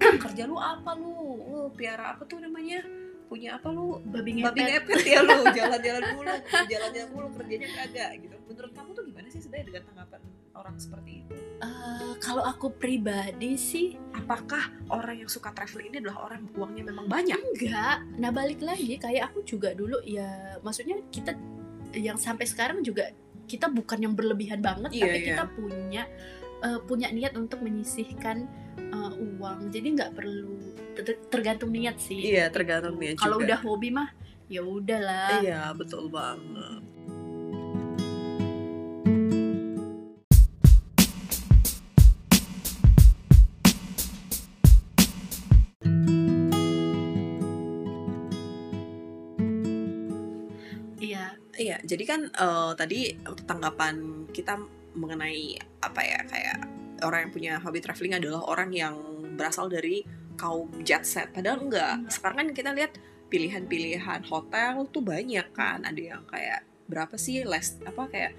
Kerja 0.00 0.46
lu 0.46 0.58
apa 0.58 0.94
lu? 0.99 1.38
Oh, 1.46 1.68
piara 1.70 2.14
apa 2.14 2.26
tuh 2.26 2.42
namanya? 2.42 2.82
Punya 3.30 3.62
apa 3.62 3.70
lu? 3.70 4.02
babi 4.10 4.42
Babi 4.42 4.60
ngepet 4.66 4.90
ngepet 4.90 5.00
ya 5.06 5.22
lu, 5.22 5.38
jalan-jalan 5.54 6.02
mulu, 6.18 6.34
jalan-jalan 6.66 7.08
mulu 7.14 7.26
kerjanya 7.38 7.68
kagak 7.78 8.10
gitu. 8.18 8.37
Menurut 8.50 8.72
kamu 8.75 8.90
tuh 8.90 9.04
gimana 9.06 9.26
sih 9.30 9.38
sebenarnya 9.38 9.66
dengan 9.70 9.82
tanggapan 9.87 10.20
orang 10.50 10.76
seperti 10.76 11.10
itu? 11.22 11.34
Eh, 11.62 12.12
kalau 12.18 12.42
aku 12.42 12.75
pribadi 12.75 13.54
sih 13.54 13.94
Apakah 14.10 14.75
orang 14.90 15.22
yang 15.25 15.30
suka 15.30 15.54
traveling 15.54 15.94
ini 15.94 15.96
adalah 16.02 16.26
orang 16.26 16.42
uangnya 16.52 16.90
memang 16.90 17.06
banyak? 17.06 17.38
enggak 17.38 17.96
nah 18.18 18.34
balik 18.34 18.60
lagi 18.60 18.99
kayak 18.99 19.30
aku 19.30 19.46
juga 19.46 19.72
dulu 19.72 20.02
ya 20.02 20.58
maksudnya 20.60 20.99
kita 21.08 21.38
yang 21.94 22.18
sampai 22.18 22.44
sekarang 22.44 22.82
juga 22.82 23.14
kita 23.46 23.66
bukan 23.66 23.99
yang 23.99 24.14
berlebihan 24.14 24.62
banget 24.62 24.90
Iya, 24.94 25.02
tapi 25.06 25.18
iya. 25.18 25.26
kita 25.34 25.44
punya 25.52 26.02
eh, 26.61 26.81
punya 26.85 27.09
niat 27.12 27.37
untuk 27.37 27.64
menyisihkan 27.64 28.49
eh, 28.79 29.12
uang. 29.17 29.73
Jadi 29.73 29.88
nggak 29.97 30.12
perlu 30.17 30.57
ter- 30.97 31.23
tergantung 31.33 31.73
niat 31.73 31.97
sih. 32.00 32.21
Iya, 32.21 32.52
tergantung 32.52 32.97
niat 33.00 33.17
kalau 33.21 33.40
udah 33.40 33.59
hobi 33.61 33.90
mah 33.93 34.11
ya 34.50 34.62
udahlah. 34.67 35.40
Iya, 35.40 35.73
betul 35.79 36.11
banget. 36.11 36.83
iya. 51.00 51.26
Iya, 51.61 51.76
jadi 51.85 52.05
kan 52.09 52.21
eh, 52.25 52.73
tadi 52.73 53.12
tanggapan 53.45 54.25
kita 54.33 54.79
mengenai 54.94 55.54
apa 55.80 56.00
ya 56.02 56.20
kayak 56.26 56.59
orang 57.00 57.28
yang 57.28 57.32
punya 57.32 57.52
hobi 57.62 57.80
traveling 57.80 58.14
adalah 58.18 58.42
orang 58.44 58.70
yang 58.75 58.94
berasal 59.38 59.70
dari 59.70 60.04
kaum 60.37 60.68
jet 60.85 61.04
set. 61.04 61.32
Padahal 61.32 61.64
enggak. 61.64 61.94
Enggak. 62.04 62.12
Sekarang 62.12 62.37
kan 62.44 62.49
kita 62.52 62.70
lihat 62.76 62.92
pilihan-pilihan 63.30 64.26
hotel 64.28 64.88
tuh 64.90 65.02
banyak 65.04 65.47
kan. 65.52 65.85
Ada 65.85 66.00
yang 66.16 66.23
kayak 66.28 66.64
berapa 66.90 67.14
sih 67.14 67.47
less 67.47 67.78
apa 67.87 68.11
kayak 68.11 68.32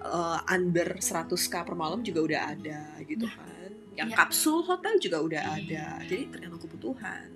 eh, 0.00 0.38
under 0.52 0.96
100k 0.96 1.54
per 1.66 1.74
malam 1.74 2.00
juga 2.00 2.20
udah 2.22 2.40
ada 2.54 2.80
gitu 3.04 3.26
Nah, 3.26 3.34
kan. 3.34 3.70
Yang 3.96 4.08
iya. 4.12 4.16
kapsul 4.16 4.58
hotel 4.64 4.94
juga 5.00 5.18
udah 5.24 5.42
Iya. 5.42 5.56
ada. 5.60 5.86
Jadi 6.04 6.22
tergantung 6.28 6.60
kebutuhan. 6.62 7.28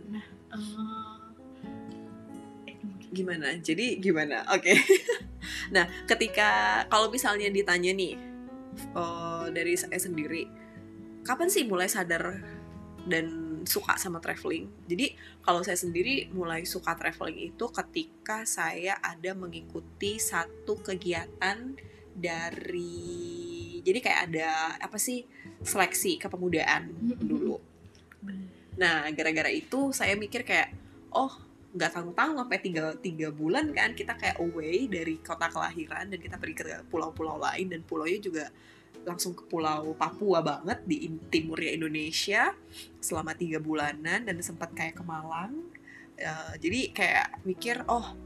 Eh, 0.51 0.69
gimana 3.11 3.59
jadi 3.59 3.99
gimana 3.99 4.47
oke 4.55 4.71
nah 5.75 5.83
ketika 6.07 6.83
kalau 6.87 7.11
misalnya 7.11 7.51
ditanya 7.51 7.91
nih 7.91 8.15
eh, 8.81 9.47
dari 9.53 9.75
saya 9.77 9.99
sendiri. 9.99 10.47
Kapan 11.21 11.49
sih 11.53 11.69
mulai 11.69 11.89
sadar 11.89 12.41
dan 13.05 13.27
suka 13.69 14.01
sama 14.01 14.21
traveling? 14.25 14.69
Jadi 14.89 15.13
kalau 15.45 15.61
saya 15.61 15.77
sendiri 15.77 16.33
mulai 16.33 16.65
suka 16.65 16.97
traveling 16.97 17.53
itu 17.53 17.65
ketika 17.69 18.49
saya 18.49 18.97
ada 19.05 19.37
mengikuti 19.37 20.17
satu 20.17 20.81
kegiatan 20.81 21.77
dari 22.17 23.21
jadi 23.81 23.99
kayak 24.01 24.21
ada 24.33 24.77
apa 24.81 24.97
sih 25.01 25.25
seleksi 25.65 26.21
kepemudaan 26.21 26.93
dulu. 27.21 27.61
Nah, 28.77 29.09
gara-gara 29.13 29.53
itu 29.53 29.93
saya 29.93 30.17
mikir 30.17 30.45
kayak, 30.45 30.73
oh 31.13 31.33
nggak 31.71 31.91
tanggung-tanggung 31.95 32.39
sampai 32.43 32.59
tiga, 32.59 32.99
tiga 32.99 33.29
bulan 33.31 33.71
kan 33.71 33.95
kita 33.95 34.19
kayak 34.19 34.43
away 34.43 34.91
dari 34.91 35.23
kota 35.23 35.47
kelahiran 35.47 36.11
dan 36.11 36.19
kita 36.19 36.35
pergi 36.35 36.55
ke 36.59 36.65
pulau-pulau 36.91 37.39
lain. 37.39 37.71
Dan 37.71 37.81
pulaunya 37.87 38.19
juga 38.19 38.45
langsung 39.07 39.33
ke 39.33 39.47
pulau 39.47 39.95
Papua 39.95 40.43
banget 40.43 40.83
di 40.85 41.09
timurnya 41.31 41.73
Indonesia 41.79 42.53
selama 42.99 43.33
tiga 43.39 43.63
bulanan 43.63 44.27
dan 44.27 44.35
sempat 44.43 44.75
kayak 44.75 44.99
ke 44.99 45.05
Malang. 45.07 45.57
Eh, 46.19 46.55
jadi 46.59 46.81
kayak 46.93 47.27
mikir, 47.47 47.87
oh 47.87 48.19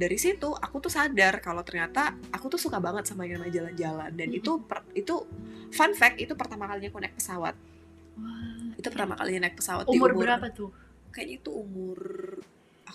dari 0.00 0.16
situ 0.16 0.48
aku 0.52 0.80
tuh 0.80 0.92
sadar 0.92 1.44
kalau 1.44 1.60
ternyata 1.60 2.16
aku 2.32 2.48
tuh 2.52 2.60
suka 2.60 2.80
banget 2.80 3.04
sama 3.08 3.24
yang 3.24 3.40
namanya 3.40 3.64
jalan-jalan. 3.64 4.10
Dan 4.12 4.28
itu 4.32 4.60
per- 4.64 4.88
itu 4.92 5.24
fun 5.72 5.92
fact 5.96 6.20
itu 6.20 6.36
pertama 6.36 6.68
kalinya 6.68 6.92
aku 6.92 7.00
naik 7.00 7.16
pesawat. 7.16 7.54
Wah, 8.20 8.76
itu 8.76 8.88
pertama 8.92 9.16
kalinya 9.16 9.48
naik 9.48 9.56
pesawat 9.56 9.84
di 9.88 9.96
umur 9.96 10.12
berapa 10.16 10.52
tuh? 10.52 10.70
Kayaknya 11.10 11.36
itu 11.42 11.50
umur 11.50 11.98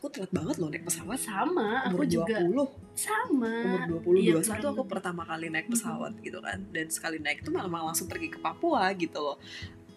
aku 0.06 0.22
telat 0.22 0.30
banget 0.30 0.56
loh 0.62 0.70
naik 0.70 0.86
pesawat. 0.86 1.18
Sama 1.18 1.90
umur 1.90 2.06
aku 2.06 2.06
juga 2.06 2.38
20 2.46 2.94
sama. 2.94 3.54
Umur 3.66 3.82
20 4.06 4.22
Iya, 4.22 4.34
21 4.38 4.46
kurang 4.46 4.74
aku 4.78 4.84
pertama 4.86 5.22
kali 5.26 5.50
naik 5.50 5.68
pesawat 5.74 6.14
gitu 6.22 6.38
kan. 6.46 6.62
Dan 6.70 6.86
sekali 6.94 7.18
naik 7.18 7.42
itu 7.42 7.50
malah 7.50 7.90
langsung 7.90 8.06
pergi 8.06 8.30
ke 8.30 8.38
Papua 8.38 8.94
gitu 8.94 9.18
loh. 9.18 9.42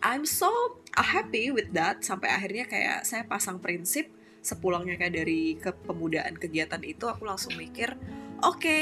I'm 0.00 0.25
so 0.25 0.49
happy 0.97 1.53
with 1.53 1.77
that. 1.77 2.00
Sampai 2.00 2.33
akhirnya 2.33 2.65
kayak 2.65 3.05
saya 3.05 3.29
pasang 3.29 3.61
prinsip 3.61 4.09
sepulangnya 4.41 4.97
kayak 4.97 5.12
dari 5.12 5.61
kepemudaan 5.61 6.41
kegiatan 6.41 6.81
itu 6.87 7.05
aku 7.05 7.27
langsung 7.27 7.53
mikir 7.59 7.93
oke 8.41 8.81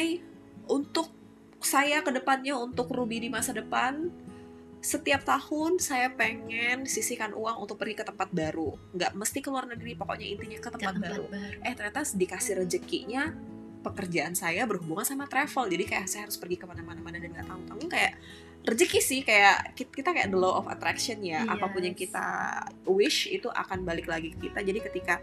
untuk 0.70 1.10
saya 1.58 2.04
ke 2.04 2.12
depannya 2.12 2.54
untuk 2.54 2.92
Ruby 2.92 3.24
di 3.24 3.32
masa 3.32 3.56
depan 3.56 4.12
setiap 4.78 5.22
tahun 5.22 5.78
saya 5.78 6.08
pengen 6.08 6.84
sisihkan 6.84 7.32
uang 7.32 7.56
untuk 7.60 7.76
pergi 7.76 7.96
ke 7.96 8.04
tempat 8.04 8.30
baru. 8.30 8.78
Nggak 8.92 9.12
mesti 9.12 9.38
ke 9.40 9.48
luar 9.48 9.66
negeri 9.66 9.92
pokoknya 9.92 10.26
intinya 10.28 10.56
ke 10.56 10.62
Ke 10.62 10.72
tempat 10.72 10.94
baru. 10.96 11.24
baru. 11.26 11.58
eh 11.60 11.74
ternyata 11.74 12.00
dikasih 12.06 12.52
rezekinya 12.56 13.34
pekerjaan 13.82 14.32
saya 14.32 14.62
berhubungan 14.62 15.02
sama 15.02 15.24
travel. 15.24 15.66
Jadi 15.66 15.84
kayak 15.84 16.06
saya 16.06 16.22
harus 16.24 16.34
pergi 16.34 16.56
ke 16.56 16.66
mana-mana 16.66 16.98
mana 16.98 17.18
dan 17.18 17.30
nggak 17.30 17.46
tahu 17.46 17.60
tahu 17.66 17.82
kayak 17.86 18.14
rezeki 18.62 18.98
sih 19.00 19.20
kayak 19.22 19.74
ki- 19.74 19.90
kita 19.92 20.10
kayak 20.10 20.26
the 20.26 20.36
law 20.36 20.56
of 20.56 20.66
attraction 20.66 21.18
ya. 21.20 21.42
Apa 21.44 21.66
pun 21.66 21.80
yang 21.80 21.94
Yes. 21.94 22.06
kita 22.06 22.26
wish 22.84 23.26
itu 23.26 23.46
akan 23.46 23.82
balik 23.82 24.06
lagi 24.06 24.34
ke 24.34 24.50
kita. 24.50 24.58
Jadi 24.60 24.78
ketika 24.82 25.22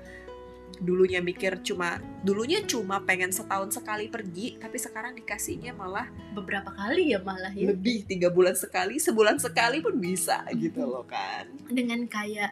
dulunya 0.81 1.21
mikir 1.21 1.61
cuma 1.61 2.01
dulunya 2.25 2.63
cuma 2.65 3.03
pengen 3.03 3.29
setahun 3.29 3.77
sekali 3.77 4.09
pergi 4.09 4.57
tapi 4.57 4.81
sekarang 4.81 5.13
dikasihnya 5.13 5.75
malah 5.75 6.09
beberapa 6.33 6.73
kali 6.73 7.13
ya 7.13 7.19
malah 7.21 7.53
ya. 7.53 7.69
lebih 7.69 8.07
tiga 8.09 8.33
bulan 8.33 8.57
sekali 8.57 8.97
sebulan 8.97 9.37
sekali 9.37 9.83
pun 9.83 9.99
bisa 10.01 10.41
gitu 10.57 10.81
loh 10.87 11.05
kan. 11.05 11.45
Dengan 11.69 12.09
kayak 12.09 12.51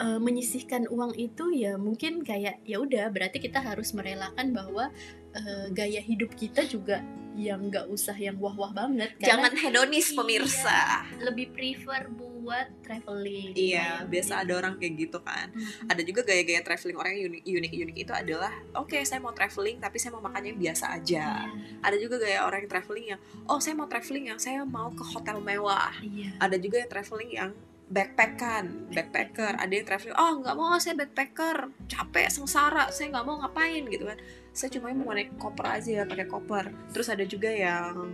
eh, 0.00 0.18
menyisihkan 0.20 0.88
uang 0.88 1.18
itu 1.20 1.52
ya 1.52 1.76
mungkin 1.76 2.24
kayak 2.24 2.64
ya 2.64 2.80
udah 2.80 3.12
berarti 3.12 3.42
kita 3.42 3.60
harus 3.60 3.92
merelakan 3.92 4.56
bahwa 4.56 4.88
eh, 5.36 5.66
gaya 5.74 6.00
hidup 6.00 6.32
kita 6.38 6.64
juga 6.64 7.04
yang 7.32 7.60
nggak 7.62 7.86
usah 7.86 8.14
yang 8.14 8.34
wah-wah 8.36 8.70
banget 8.70 9.14
jangan 9.18 9.54
hedonis 9.54 10.10
Iya. 10.10 10.16
pemirsa 10.16 10.80
lebih 11.20 11.50
prefer 11.50 12.10
buat 12.10 12.66
traveling 12.82 13.52
Iya, 13.52 14.00
Kayak 14.00 14.10
biasa 14.10 14.32
gitu. 14.32 14.42
ada 14.42 14.52
orang 14.56 14.74
kayak 14.74 14.94
gitu 14.98 15.18
kan. 15.20 15.46
Mhm. 15.52 15.86
Ada 15.86 16.02
juga 16.02 16.20
gaya-gaya 16.24 16.60
traveling 16.60 16.96
orang 16.96 17.12
yang 17.14 17.28
unik 17.30 17.42
unik 17.44 17.72
unik 17.84 17.96
itu 18.00 18.12
adalah, 18.12 18.50
oke 18.74 18.96
saya 19.00 19.20
mau 19.20 19.30
traveling 19.30 19.76
tapi 19.78 19.96
saya 19.96 20.10
mau 20.10 20.24
makan 20.24 20.42
yang 20.44 20.58
biasa 20.58 20.84
aja. 20.92 21.46
Iya, 21.46 21.78
Ada 21.80 21.96
juga 22.00 22.16
gaya 22.18 22.42
orang 22.42 22.64
yang 22.64 22.72
traveling 22.72 23.06
yang, 23.08 23.20
oh 23.44 23.60
saya 23.60 23.74
mau 23.74 23.86
traveling 23.86 24.24
yang 24.26 24.40
saya 24.40 24.64
mau 24.64 24.90
ke 24.90 25.04
hotel 25.04 25.38
mewah. 25.38 25.94
iya 26.00 26.34
Ada 26.38 26.56
juga 26.56 26.80
yang 26.80 26.90
traveling 26.90 27.30
yang 27.30 27.50
backpackan, 27.90 28.64
backpacker. 28.88 29.52
Ada 29.56 29.72
yang 29.72 29.84
traveling, 29.84 30.16
oh 30.16 30.32
nggak 30.40 30.54
mau 30.54 30.74
saya 30.78 30.94
backpacker, 30.96 31.56
capek, 31.86 32.26
sengsara, 32.30 32.88
saya 32.88 33.10
nggak 33.10 33.24
mau 33.24 33.36
ngapain 33.38 33.82
gitu 33.84 34.06
kan. 34.06 34.18
Saya 34.50 34.68
cuma 34.72 34.90
mau 34.92 35.12
naik 35.12 35.36
koper 35.36 35.66
aja, 35.70 36.02
pakai 36.04 36.26
koper. 36.26 36.64
Terus 36.90 37.08
ada 37.08 37.24
juga 37.24 37.48
yang 37.48 38.10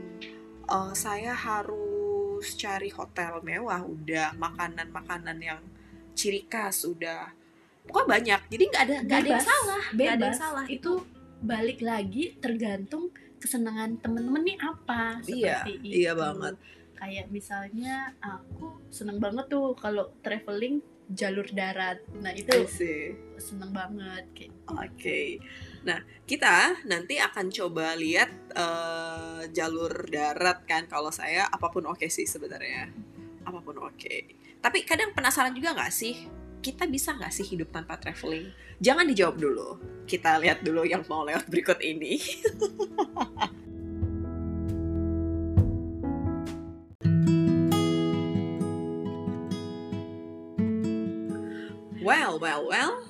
eh, 0.66 0.92
saya 0.94 1.32
harus 1.32 2.44
cari 2.54 2.90
hotel 2.90 3.40
mewah, 3.40 3.82
udah 3.82 4.36
makanan-makanan 4.36 5.38
yang 5.40 5.60
ciri 6.12 6.44
khas, 6.44 6.84
udah 6.84 7.32
pokoknya 7.84 8.08
banyak. 8.08 8.40
Jadi 8.48 8.64
nggak 8.66 8.82
ada 8.82 8.96
nggak 9.02 9.18
ada 9.18 9.28
yang 9.28 9.38
Bebas. 9.38 9.46
salah, 9.46 9.82
nggak 9.90 10.12
ada 10.12 10.24
yang 10.24 10.38
salah. 10.38 10.64
itu 10.66 10.92
balik 11.38 11.80
lagi 11.80 12.36
tergantung 12.36 13.12
kesenangan 13.36 14.00
temen-temen 14.00 14.42
nih 14.42 14.58
apa 14.58 15.20
Iya, 15.22 15.60
seperti 15.60 15.72
itu 15.84 15.94
iya 15.94 16.12
banget. 16.16 16.54
kayak 16.96 17.26
misalnya 17.28 17.94
aku 18.18 18.80
seneng 18.88 19.20
banget 19.20 19.44
tuh 19.46 19.76
kalau 19.76 20.16
traveling 20.24 20.80
jalur 21.06 21.44
darat 21.52 22.00
nah 22.16 22.32
itu 22.32 22.64
seneng 23.36 23.68
banget 23.70 24.24
kayak 24.32 24.52
Oke. 24.72 25.36
Nah, 25.86 26.02
kita 26.26 26.82
nanti 26.90 27.14
akan 27.22 27.46
coba 27.54 27.94
lihat 27.94 28.26
eh, 28.58 29.46
jalur 29.54 30.10
darat 30.10 30.66
kan. 30.66 30.90
Kalau 30.90 31.14
saya 31.14 31.46
apa 31.46 31.70
pun 31.70 31.86
oke 31.86 32.10
sih 32.10 32.26
sebenarnya. 32.26 32.90
Apa 33.46 33.62
pun 33.62 33.78
oke. 33.78 34.14
Tapi 34.58 34.82
kadang 34.82 35.14
penasaran 35.14 35.54
juga 35.54 35.78
nggak 35.78 35.94
sih? 35.94 36.26
Kita 36.58 36.90
bisa 36.90 37.14
nggak 37.14 37.30
sih 37.30 37.46
hidup 37.46 37.70
tanpa 37.70 37.94
traveling? 38.02 38.50
Jangan 38.82 39.06
dijawab 39.06 39.38
dulu. 39.38 39.78
Kita 40.10 40.42
lihat 40.42 40.66
dulu 40.66 40.82
yang 40.82 41.06
mau 41.06 41.22
lewat 41.22 41.46
berikut 41.46 41.78
ini. 41.78 42.18
well, 52.02 52.42
well, 52.42 52.66
well. 52.66 53.05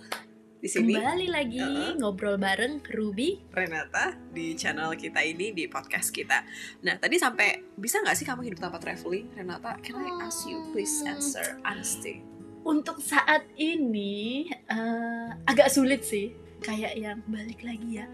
Di 0.66 0.74
sini 0.74 0.98
kembali 0.98 1.30
lagi 1.30 1.62
Uh-uh. 1.62 1.94
ngobrol 2.02 2.42
bareng 2.42 2.82
Ruby 2.90 3.38
Renata 3.54 4.18
di 4.34 4.58
channel 4.58 4.98
kita 4.98 5.22
ini 5.22 5.54
di 5.54 5.70
podcast 5.70 6.10
kita. 6.10 6.42
Nah 6.82 6.98
tadi 6.98 7.22
sampai 7.22 7.78
bisa 7.78 8.02
nggak 8.02 8.18
sih 8.18 8.26
kamu 8.26 8.50
hidup 8.50 8.66
tanpa 8.66 8.82
traveling, 8.82 9.30
Renata? 9.38 9.78
Can 9.78 9.94
I 9.94 10.26
ask 10.26 10.42
you 10.50 10.66
please 10.74 11.06
answer 11.06 11.62
honesty? 11.62 12.26
untuk 12.66 12.98
saat 12.98 13.46
ini 13.54 14.50
eh, 14.50 15.28
agak 15.46 15.70
sulit 15.70 16.02
sih 16.02 16.34
kayak 16.58 16.98
yang 16.98 17.22
balik 17.30 17.62
lagi 17.62 18.02
ya 18.02 18.10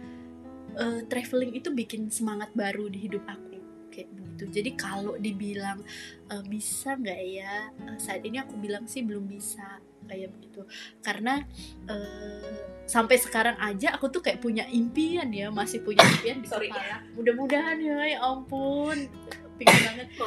eh, 0.76 1.00
traveling 1.08 1.56
itu 1.56 1.72
bikin 1.72 2.12
semangat 2.12 2.52
baru 2.52 2.92
di 2.92 3.08
hidup 3.08 3.24
aku 3.24 3.56
kayak 3.88 4.12
begitu 4.12 4.60
jadi 4.60 4.70
kalau 4.76 5.16
dibilang 5.16 5.80
eh, 6.28 6.44
bisa 6.44 7.00
nggak 7.00 7.20
ya 7.24 7.72
eh, 7.80 7.96
saat 7.96 8.20
ini 8.28 8.44
aku 8.44 8.60
bilang 8.60 8.84
sih 8.84 9.00
belum 9.00 9.24
bisa 9.24 9.80
kayak 10.06 10.28
begitu. 10.36 10.62
Karena 11.00 11.42
eh, 11.88 12.52
sampai 12.86 13.16
sekarang 13.16 13.56
aja 13.58 13.94
aku 13.96 14.12
tuh 14.12 14.20
kayak 14.20 14.42
punya 14.42 14.66
impian 14.68 15.28
ya 15.32 15.48
masih 15.48 15.80
punya 15.80 16.02
impian 16.02 16.42
di 16.42 16.48
Sorry. 16.48 16.68
kepala. 16.68 17.00
Mudah-mudahan 17.16 17.78
ya 17.80 17.98
ya 18.16 18.18
ampun. 18.20 19.08
Pingin 19.56 19.80
banget. 19.86 20.08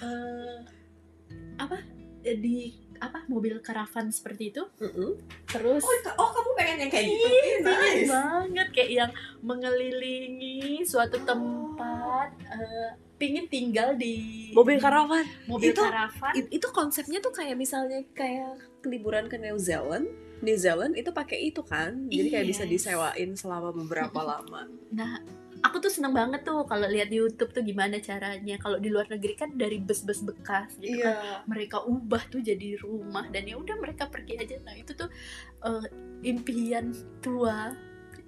Eh, 0.00 0.56
apa? 1.60 1.76
Eh, 2.24 2.36
di 2.40 2.72
apa? 3.00 3.24
Mobil 3.28 3.56
karavan 3.64 4.12
seperti 4.12 4.52
itu. 4.52 4.62
Mm-mm. 4.80 5.16
terus 5.48 5.80
Oh, 5.84 5.96
oh, 6.20 6.30
kamu 6.32 6.50
pengen 6.56 6.76
yang 6.86 6.90
kayak 6.92 7.06
gitu? 7.08 7.26
Pengen 7.26 7.60
nice. 7.64 8.08
banget. 8.08 8.68
Kayak 8.76 8.90
yang 8.92 9.10
mengelilingi 9.40 10.84
suatu 10.84 11.16
tempat 11.24 12.28
eh, 12.52 12.90
pingin 13.20 13.44
tinggal 13.46 13.92
di 13.94 14.48
Mobil 14.50 14.80
karavan. 14.80 15.28
mobil 15.44 15.70
Itu- 15.70 15.84
karavan 15.84 16.32
It- 16.32 16.50
itu 16.50 16.66
konsepnya 16.70 17.20
tuh 17.20 17.30
kayak 17.30 17.54
misalnya 17.54 18.00
kayak 18.10 18.56
liburan 18.82 19.28
ke 19.28 19.36
New 19.36 19.54
Zealand. 19.56 20.08
New 20.40 20.56
Zealand 20.56 20.96
itu 20.96 21.12
pakai 21.12 21.36
itu 21.44 21.60
kan, 21.60 22.08
jadi 22.08 22.32
kayak 22.32 22.46
bisa 22.48 22.64
Yes. 22.64 22.72
disewain 22.88 23.36
selama 23.36 23.76
beberapa 23.76 24.16
lama. 24.32 24.64
nah 24.90 25.20
aku 25.60 25.76
tuh 25.78 25.92
seneng 25.92 26.16
banget 26.16 26.40
tuh 26.40 26.64
kalau 26.64 26.88
lihat 26.88 27.06
di 27.06 27.20
YouTube 27.20 27.52
tuh 27.52 27.60
gimana 27.60 28.00
caranya 28.00 28.56
kalau 28.56 28.80
di 28.80 28.88
luar 28.88 29.04
negeri 29.06 29.36
kan 29.36 29.52
dari 29.52 29.76
bus-bus 29.76 30.24
bekas 30.24 30.72
gitu 30.74 30.96
kan 30.98 31.12
Iya. 31.12 31.44
mereka 31.44 31.84
ubah 31.84 32.24
tuh 32.26 32.40
jadi 32.40 32.80
rumah 32.80 33.28
dan 33.28 33.44
ya 33.44 33.54
udah 33.54 33.76
mereka 33.76 34.08
pergi 34.08 34.40
aja 34.40 34.56
nah 34.64 34.72
itu 34.72 34.96
tuh 34.96 35.12
eh, 35.60 35.84
impian 36.24 36.88
tua 37.20 37.76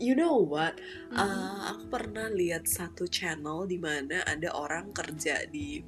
You 0.03 0.19
know 0.19 0.43
what? 0.43 0.83
Mm. 1.15 1.15
Uh, 1.15 1.79
aku 1.79 1.85
pernah 1.87 2.27
lihat 2.27 2.67
satu 2.67 3.07
channel 3.07 3.71
di 3.71 3.79
mana 3.79 4.27
ada 4.27 4.51
orang 4.51 4.91
kerja 4.91 5.47
di 5.47 5.79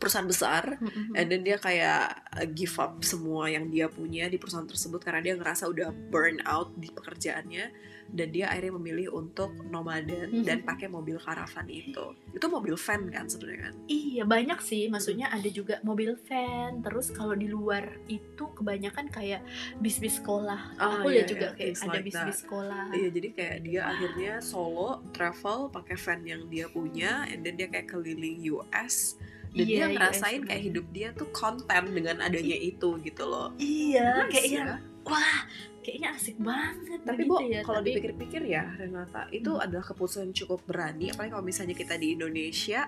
perusahaan 0.00 0.24
besar 0.24 0.80
Mm-mm. 0.80 1.12
and 1.12 1.28
then 1.28 1.44
dia 1.44 1.54
kayak 1.54 2.24
give 2.50 2.72
up 2.76 3.04
semua 3.04 3.46
yang 3.46 3.68
dia 3.68 3.86
punya 3.86 4.26
di 4.26 4.40
perusahaan 4.40 4.64
tersebut 4.64 4.98
karena 4.98 5.20
dia 5.20 5.34
ngerasa 5.36 5.68
udah 5.68 5.92
burn 6.08 6.40
out 6.42 6.72
di 6.74 6.88
pekerjaannya 6.88 7.68
dan 8.10 8.34
dia 8.34 8.50
akhirnya 8.50 8.74
memilih 8.74 9.14
untuk 9.14 9.54
nomaden 9.64 10.32
Mhm. 10.32 10.42
dan 10.42 10.58
pakai 10.60 10.88
mobil 10.88 11.14
karavan 11.14 11.68
itu 11.68 12.10
itu 12.32 12.46
mobil 12.46 12.74
van 12.74 13.06
kan 13.06 13.28
sebenarnya 13.28 13.70
kan 13.70 13.74
Iya 13.86 14.24
banyak 14.24 14.58
sih, 14.60 14.86
maksudnya 14.86 15.30
ada 15.30 15.46
juga 15.46 15.78
mobil 15.82 16.18
van. 16.26 16.82
Terus 16.82 17.10
kalau 17.10 17.32
di 17.32 17.46
luar 17.46 17.86
itu 18.06 18.50
kebanyakan 18.50 19.06
kayak 19.06 19.46
bis-bis 19.78 20.18
sekolah. 20.18 20.74
Ah, 20.74 20.98
Aku 20.98 21.08
iya, 21.08 21.22
lihat 21.22 21.28
juga 21.28 21.46
iya, 21.54 21.70
kayak 21.70 21.74
ada 21.76 21.90
like 21.92 22.06
bis-bis 22.06 22.38
sekolah. 22.42 22.84
Iya 22.90 23.08
jadi 23.10 23.28
kayak 23.30 23.56
dia 23.62 23.80
akhirnya 23.86 24.32
solo 24.40 24.90
travel 25.10 25.70
pakai 25.70 25.96
van 25.96 26.20
yang 26.24 26.42
dia 26.46 26.66
punya 26.66 27.26
and 27.26 27.42
then 27.42 27.54
dia 27.54 27.66
kayak 27.66 27.86
keliling 27.86 28.42
US 28.50 29.14
dan 29.50 29.58
Iya, 29.60 29.66
dia 29.66 29.84
US 29.84 29.92
ngerasain 29.92 30.38
juga. 30.38 30.48
kayak 30.48 30.62
hidup 30.62 30.86
dia 30.90 31.08
tuh 31.12 31.28
konten 31.30 31.82
dengan 31.90 32.16
adanya 32.20 32.56
itu 32.56 32.88
gitu 33.00 33.24
loh. 33.24 33.48
Iya, 33.56 34.08
Nice 34.20 34.30
kayak 34.30 34.46
ya. 34.48 34.64
wah, 35.02 35.38
kayaknya 35.80 36.08
asik 36.12 36.36
banget. 36.38 37.00
Tapi 37.02 37.16
begitu 37.20 37.30
Bo, 37.30 37.36
ya. 37.42 37.60
kalau 37.60 37.80
Tapi- 37.80 37.88
dipikir-pikir 37.90 38.42
ya 38.46 38.64
Renata, 38.72 39.26
itu 39.30 39.50
Hmm. 39.50 39.64
adalah 39.64 39.82
keputusan 39.82 40.22
yang 40.24 40.36
cukup 40.36 40.60
berani 40.64 41.08
apalagi 41.08 41.30
kalau 41.30 41.42
misalnya 41.42 41.74
kita 41.74 41.94
di 41.94 42.14
Indonesia 42.14 42.86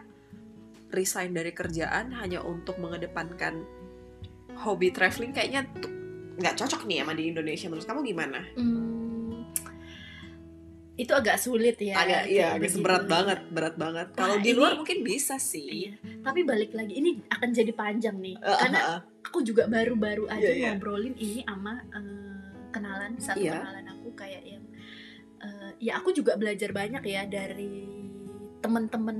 resign 0.88 1.32
dari 1.32 1.50
kerjaan 1.50 2.12
hanya 2.14 2.40
untuk 2.42 2.76
mengedepankan 2.76 3.64
hobi 4.54 4.90
traveling 4.90 5.32
kayaknya 5.32 5.64
tuh 5.74 5.88
nggak 6.34 6.54
cocok 6.54 6.84
nih 6.84 7.00
sama 7.00 7.12
di 7.12 7.24
Indonesia 7.26 7.66
menurut 7.66 7.86
kamu 7.86 8.00
gimana? 8.04 8.40
Hmm, 8.54 9.01
itu 10.92 11.08
agak 11.10 11.36
sulit 11.36 11.76
ya. 11.76 11.96
agak 11.96 12.22
iya 12.26 12.52
agak 12.52 12.68
begitu. 12.68 12.84
berat 12.84 13.04
banget, 13.06 13.40
berat 13.48 13.74
banget. 13.76 14.06
Kalau 14.12 14.36
di 14.36 14.44
ini- 14.46 14.56
luar 14.56 14.72
mungkin 14.74 15.00
bisa 15.00 15.36
sih. 15.36 15.88
Iya. 15.88 15.92
Tapi 16.20 16.40
balik 16.42 16.72
lagi 16.72 16.94
ini 16.94 17.16
akan 17.26 17.48
jadi 17.50 17.72
panjang 17.72 18.16
nih. 18.16 18.36
Eh, 18.36 18.58
Karena 18.58 18.78
eh, 18.78 18.92
eh. 18.92 19.00
aku 19.22 19.40
juga 19.40 19.64
baru-baru 19.66 20.28
aja 20.28 20.42
Iya, 20.42 20.52
iya. 20.52 20.68
ngobrolin 20.70 21.16
ini 21.16 21.40
sama 21.42 21.80
eh, 21.80 22.44
kenalan 22.68 23.12
satu 23.16 23.40
Iya. 23.40 23.56
kenalan 23.58 23.86
aku 23.90 24.08
kayak 24.12 24.42
yang 24.44 24.64
eh, 25.40 25.70
ya 25.80 25.92
aku 25.96 26.12
juga 26.12 26.36
belajar 26.36 26.70
banyak 26.70 27.02
ya 27.02 27.24
dari 27.24 27.88
temen-temen 28.58 29.18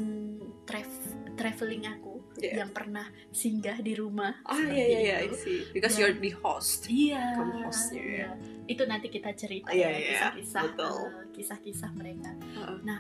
trav- 0.63 1.09
traveling 1.35 1.89
aku 1.89 2.12
Iya. 2.43 2.55
yang 2.61 2.71
pernah 2.71 3.07
singgah 3.31 3.79
di 3.79 3.95
rumah. 3.95 4.35
Ah 4.43 4.59
seperti 4.59 4.75
iya 4.75 4.85
iya 4.85 4.99
iya, 4.99 5.17
itu. 5.23 5.37
see. 5.39 5.61
Because 5.71 5.95
Dan- 5.95 6.01
you're 6.03 6.19
the 6.19 6.33
host. 6.37 6.81
Iya. 6.87 7.23
Kamu 7.39 7.55
hostnya 7.63 8.03
ya. 8.03 8.11
iya. 8.11 8.29
Itu 8.67 8.83
nanti 8.85 9.07
kita 9.07 9.31
cerita 9.33 9.71
Iya, 9.71 9.87
ya 9.87 9.91
iya, 9.91 10.11
kisah-kisah 10.35 10.63
betul. 10.69 10.91
eh, 10.91 11.27
kisah-kisah 11.33 11.91
mereka. 11.95 12.31
Heeh. 12.35 12.77
Nah, 12.83 12.99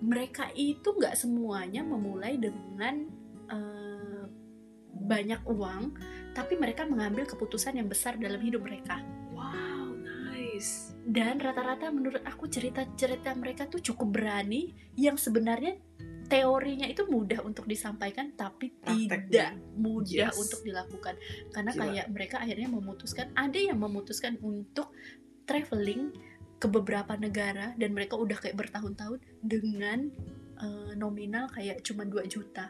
mereka 0.00 0.44
itu 0.52 0.88
nggak 0.90 1.14
semuanya 1.14 1.82
memulai 1.82 2.34
dengan 2.34 2.94
eh, 3.46 4.24
banyak 4.90 5.42
uang, 5.44 5.82
tapi 6.32 6.54
mereka 6.54 6.84
mengambil 6.84 7.26
keputusan 7.26 7.74
yang 7.74 7.86
besar 7.86 8.14
dalam 8.14 8.38
hidup 8.38 8.62
mereka. 8.62 9.02
Wow, 9.30 9.96
nice. 9.98 10.94
Dan 11.02 11.38
rata-rata 11.38 11.90
menurut 11.90 12.22
aku 12.22 12.46
cerita-cerita 12.46 13.34
mereka 13.34 13.66
tuh 13.66 13.80
cukup 13.80 14.14
berani, 14.14 14.70
yang 14.94 15.16
sebenarnya 15.16 15.78
teorinya 16.30 16.86
itu 16.86 17.02
mudah 17.10 17.42
untuk 17.42 17.66
disampaikan, 17.66 18.30
tapi 18.38 18.70
Prakteknya. 18.70 19.26
tidak 19.26 19.50
mudah 19.74 20.30
Yes. 20.30 20.38
untuk 20.38 20.62
dilakukan. 20.62 21.14
Karena 21.50 21.70
Gila. 21.74 21.82
kayak 21.82 22.06
mereka 22.14 22.36
akhirnya 22.38 22.68
memutuskan, 22.70 23.34
ada 23.34 23.58
yang 23.58 23.82
memutuskan 23.82 24.38
untuk 24.38 24.94
traveling 25.44 26.14
ke 26.60 26.70
beberapa 26.70 27.18
negara 27.18 27.74
dan 27.74 27.90
mereka 27.90 28.14
udah 28.14 28.38
kayak 28.38 28.54
bertahun-tahun 28.54 29.18
dengan 29.42 30.08
eh, 30.60 30.92
nominal 30.92 31.48
kayak 31.50 31.80
cuma 31.82 32.04
2 32.04 32.20
juta. 32.28 32.68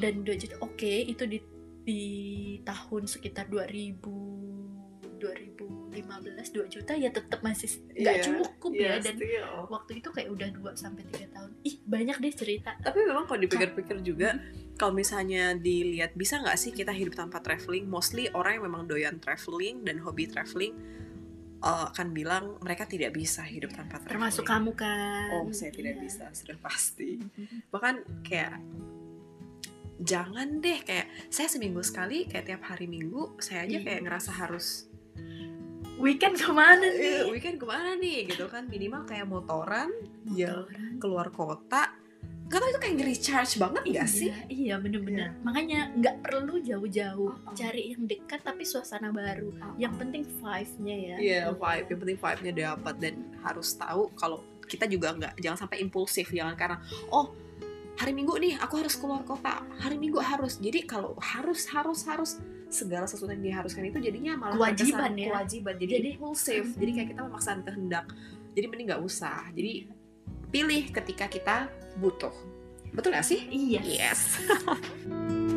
Dan 0.00 0.24
2 0.24 0.34
juta 0.40 0.56
oke 0.64 0.88
itu 1.04 1.28
di 1.28 1.38
di 1.86 2.02
tahun 2.66 3.06
sekitar 3.06 3.46
2000 3.46 4.65
2015 5.26 6.54
2 6.54 6.68
juta 6.70 6.92
ya 6.92 7.08
tetap 7.08 7.40
masih 7.40 7.68
nggak 7.90 8.16
Iya, 8.16 8.22
cukup 8.22 8.70
ya 8.72 8.78
Iya, 8.78 8.94
dan 9.00 9.14
still. 9.16 9.48
waktu 9.66 9.92
itu 9.98 10.08
kayak 10.10 10.28
udah 10.30 10.48
2 10.52 10.76
sampai 10.76 11.02
3 11.04 11.26
tahun. 11.28 11.50
Ih, 11.62 11.76
banyak 11.82 12.16
deh 12.20 12.34
cerita. 12.34 12.70
Tapi 12.78 12.98
memang 13.02 13.24
kalau 13.24 13.40
dipikir-pikir 13.40 13.96
juga, 14.00 14.38
kalau 14.74 14.92
misalnya 14.92 15.52
dilihat 15.52 16.12
bisa 16.12 16.38
nggak 16.38 16.54
sih 16.54 16.70
kita 16.70 16.92
hidup 16.92 17.16
tanpa 17.16 17.40
traveling? 17.40 17.86
Mostly 17.86 18.28
orang 18.30 18.60
yang 18.60 18.64
memang 18.64 18.82
doyan 18.84 19.16
traveling 19.16 19.82
dan 19.82 19.98
hobi 19.98 20.28
traveling 20.28 20.76
uh, 21.58 21.88
akan 21.90 22.12
bilang 22.12 22.60
mereka 22.60 22.84
tidak 22.84 23.10
bisa 23.10 23.40
hidup 23.42 23.72
tanpa 23.72 23.96
traveling. 23.98 24.12
Termasuk 24.12 24.44
kamu 24.44 24.70
kan. 24.74 25.28
Oh, 25.32 25.48
saya 25.50 25.72
tidak 25.72 25.96
Iya. 25.96 26.02
bisa, 26.04 26.24
sudah 26.30 26.58
pasti. 26.60 27.16
Bahkan 27.72 27.94
kayak 28.22 28.60
jangan 29.96 30.60
deh 30.60 30.76
kayak 30.84 31.08
saya 31.32 31.48
seminggu 31.48 31.80
sekali 31.80 32.28
kayak 32.28 32.52
tiap 32.52 32.62
hari 32.68 32.84
minggu 32.84 33.40
saya 33.40 33.64
aja 33.64 33.80
Iya. 33.80 33.84
kayak 33.84 34.00
ngerasa 34.04 34.30
harus 34.36 34.92
Weekend 35.96 36.36
ke 36.36 36.52
mana 36.52 36.84
eh, 36.84 36.92
nih? 36.92 37.18
weekend 37.32 37.56
ke 37.56 37.66
mana 37.66 37.96
nih 37.96 38.28
gitu 38.28 38.46
kan 38.52 38.68
minimal 38.68 39.08
kayak 39.08 39.24
motoran 39.24 39.88
ya 40.28 40.52
Motoran. 40.52 40.92
keluar 41.00 41.28
kota 41.32 41.92
Gak 42.46 42.62
tau 42.62 42.70
itu 42.70 42.78
kayak 42.78 42.94
nge-recharge 43.02 43.54
banget 43.58 43.82
gak 43.90 44.06
sih? 44.06 44.30
Iya, 44.30 44.38
iya 44.46 44.74
bener-bener. 44.78 45.34
Makanya 45.42 45.90
nggak 45.98 46.22
perlu 46.22 46.62
jauh-jauh. 46.62 47.34
Oh, 47.34 47.42
oh. 47.42 47.54
Cari 47.58 47.90
yang 47.90 48.06
dekat 48.06 48.38
tapi 48.46 48.62
suasana 48.62 49.10
baru. 49.10 49.50
Yang 49.74 49.94
penting 49.98 50.22
vibe-nya 50.22 50.94
ya. 50.94 51.16
Iya 51.18 51.40
vibe, 51.58 51.86
yang 51.90 52.00
penting 52.06 52.18
vibe-nya 52.22 52.52
dapat 52.54 52.94
dan 53.02 53.14
harus 53.42 53.74
tahu 53.74 54.14
kalau 54.14 54.46
kita 54.66 54.86
juga 54.90 55.14
nggak 55.14 55.42
jangan 55.42 55.66
sampai 55.66 55.78
impulsif 55.82 56.30
jangan 56.34 56.58
karena 56.58 56.76
oh 57.14 57.32
hari 57.96 58.12
minggu 58.12 58.34
nih 58.36 58.58
aku 58.60 58.82
harus 58.82 58.98
keluar 58.98 59.22
kota 59.22 59.62
hari 59.80 59.96
minggu 59.96 60.18
harus 60.20 60.58
jadi 60.58 60.84
kalau 60.84 61.14
harus 61.22 61.70
harus 61.70 62.02
harus 62.04 62.30
segala 62.76 63.08
sesuatu 63.08 63.32
yang 63.32 63.40
diharuskan 63.42 63.88
itu 63.88 63.96
jadinya 63.98 64.36
malah 64.36 64.54
Kewajiban 64.60 65.16
ya. 65.16 65.32
kewajiban 65.32 65.74
jadi, 65.80 65.92
Jadi- 65.96 66.10
impulsif. 66.20 66.64
Jadi 66.76 66.90
kayak 66.92 67.08
kita 67.16 67.20
memaksakan 67.24 67.60
kehendak. 67.64 68.06
Jadi 68.52 68.66
mending 68.68 68.86
nggak 68.92 69.02
usah. 69.02 69.48
Jadi 69.50 69.88
pilih 70.52 70.92
ketika 70.92 71.26
kita 71.26 71.56
butuh. 71.96 72.32
Betul 72.92 73.12
gak 73.12 73.24
sih? 73.24 73.44
Iya. 73.48 73.80
yes 73.80 74.20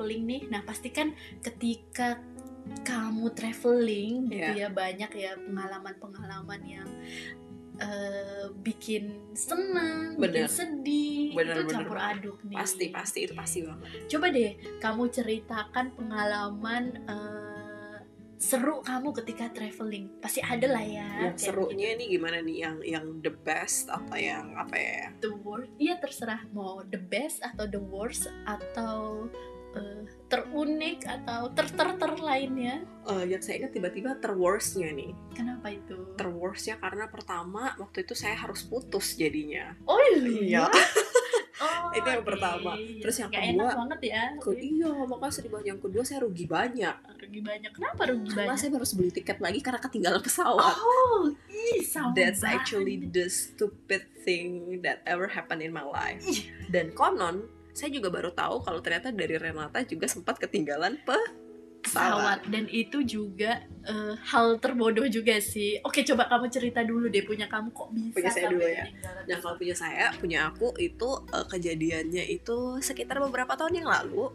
traveling 0.00 0.24
nih. 0.24 0.42
Nah, 0.48 0.64
pasti 0.64 0.88
kan 0.88 1.12
ketika 1.44 2.16
kamu 2.82 3.28
traveling 3.32 4.32
gitu 4.32 4.48
Iya. 4.50 4.56
ya 4.56 4.68
banyak 4.72 5.10
ya 5.12 5.32
pengalaman-pengalaman 5.38 6.60
yang 6.64 6.88
eh, 7.78 8.44
bikin 8.58 9.32
senang, 9.32 10.12
bikin 10.12 10.44
Bener. 10.44 10.48
sedih, 10.48 11.32
Bener, 11.32 11.54
itu 11.54 11.60
bener 11.62 11.72
campur 11.74 11.96
banget. 11.96 12.12
aduk 12.20 12.38
nih. 12.44 12.56
pasti 12.56 12.84
pasti 12.90 13.18
itu 13.24 13.32
pasti 13.32 13.58
banget 13.64 13.88
Coba 14.06 14.26
deh 14.28 14.52
kamu 14.76 15.02
ceritakan 15.08 15.86
pengalaman 15.94 16.84
eh, 17.02 17.98
seru 18.36 18.80
kamu 18.80 19.12
ketika 19.14 19.48
traveling. 19.48 20.12
Pasti 20.18 20.40
ada 20.40 20.64
lah 20.66 20.80
ya. 20.80 21.08
yang 21.22 21.36
serunya 21.36 21.92
nih 21.94 22.08
gimana 22.10 22.40
nih 22.40 22.56
yang 22.58 22.76
yang 22.82 23.04
the 23.20 23.32
best 23.32 23.88
apa 23.88 24.16
yang 24.16 24.52
apa 24.56 24.76
ya 24.76 25.04
the 25.18 25.32
worst 25.38 25.68
iya 25.76 25.96
terserah 25.96 26.40
mau 26.50 26.80
the 26.82 26.96
best 26.98 27.40
atau 27.42 27.64
the 27.64 27.80
worst 27.80 28.28
atau 28.44 29.28
eh, 29.70 30.02
terunik 30.26 31.02
atau 31.06 31.50
ter 31.50 31.66
ter 31.70 31.88
ter 31.98 32.12
lainnya? 32.18 32.82
Eh, 33.06 33.24
yang 33.30 33.42
saya 33.42 33.64
ingat 33.64 33.72
tiba-tiba 33.74 34.10
terworstnya 34.18 34.90
nih. 34.94 35.10
Kenapa 35.34 35.70
itu? 35.70 36.14
Terworstnya 36.14 36.78
karena 36.78 37.10
pertama 37.10 37.74
waktu 37.78 38.02
itu 38.02 38.14
saya 38.14 38.34
harus 38.34 38.62
putus 38.62 39.14
jadinya. 39.14 39.74
Oh 39.86 39.98
Iya. 40.20 40.66
oh, 41.62 41.90
Itu 41.94 42.06
yang 42.06 42.22
oke. 42.22 42.30
pertama. 42.34 42.74
Terus 42.76 43.16
yang 43.18 43.30
Nggak 43.30 43.44
kedua, 43.46 43.62
enak 43.62 43.76
banget 43.78 44.00
ya 44.10 44.24
Ke, 44.38 44.50
iya 44.56 44.90
makanya 45.06 45.32
sedih 45.32 45.50
banget 45.50 45.66
yang 45.70 45.80
kedua 45.80 46.02
saya 46.02 46.18
rugi 46.22 46.46
banyak. 46.46 46.96
Rugi 47.20 47.40
banyak. 47.42 47.70
Kenapa 47.74 48.02
rugi 48.10 48.28
karena 48.30 48.54
banyak? 48.54 48.58
saya 48.58 48.70
harus 48.74 48.92
beli 48.94 49.10
tiket 49.10 49.38
lagi 49.38 49.60
karena 49.62 49.80
ketinggalan 49.80 50.22
pesawat. 50.22 50.74
Oh 50.78 51.30
ih 51.50 51.82
sama 51.84 52.10
that's 52.16 52.42
actually 52.42 52.96
the 53.10 53.26
stupid 53.28 54.02
thing 54.24 54.78
that 54.82 55.02
ever 55.06 55.28
happened 55.30 55.62
in 55.62 55.70
my 55.70 55.84
life. 55.84 56.22
Dan 56.68 56.90
konon 56.94 57.46
saya 57.80 57.96
juga 57.96 58.12
baru 58.12 58.28
tahu 58.36 58.60
kalau 58.60 58.84
ternyata 58.84 59.08
dari 59.08 59.40
Renata 59.40 59.80
juga 59.88 60.04
sempat 60.04 60.36
ketinggalan 60.36 61.00
pesawat 61.80 62.44
dan 62.52 62.68
itu 62.68 63.00
juga 63.00 63.64
uh, 63.88 64.12
hal 64.20 64.60
terbodoh 64.60 65.08
juga 65.08 65.40
sih. 65.40 65.80
Oke, 65.80 66.04
coba 66.04 66.28
kamu 66.28 66.52
cerita 66.52 66.84
dulu 66.84 67.08
deh 67.08 67.24
punya 67.24 67.48
kamu 67.48 67.72
kok 67.72 67.88
bisa 67.96 68.12
Punya 68.20 68.30
saya 68.30 68.46
dulu 68.52 68.66
ya. 68.68 68.84
Nah 69.24 69.38
kalau 69.40 69.56
punya 69.56 69.72
saya, 69.72 70.06
punya 70.20 70.52
aku 70.52 70.76
itu 70.76 71.08
eh, 71.32 71.46
kejadiannya 71.48 72.24
itu 72.28 72.84
sekitar 72.84 73.16
beberapa 73.24 73.56
tahun 73.56 73.80
yang 73.80 73.88
lalu. 73.88 74.28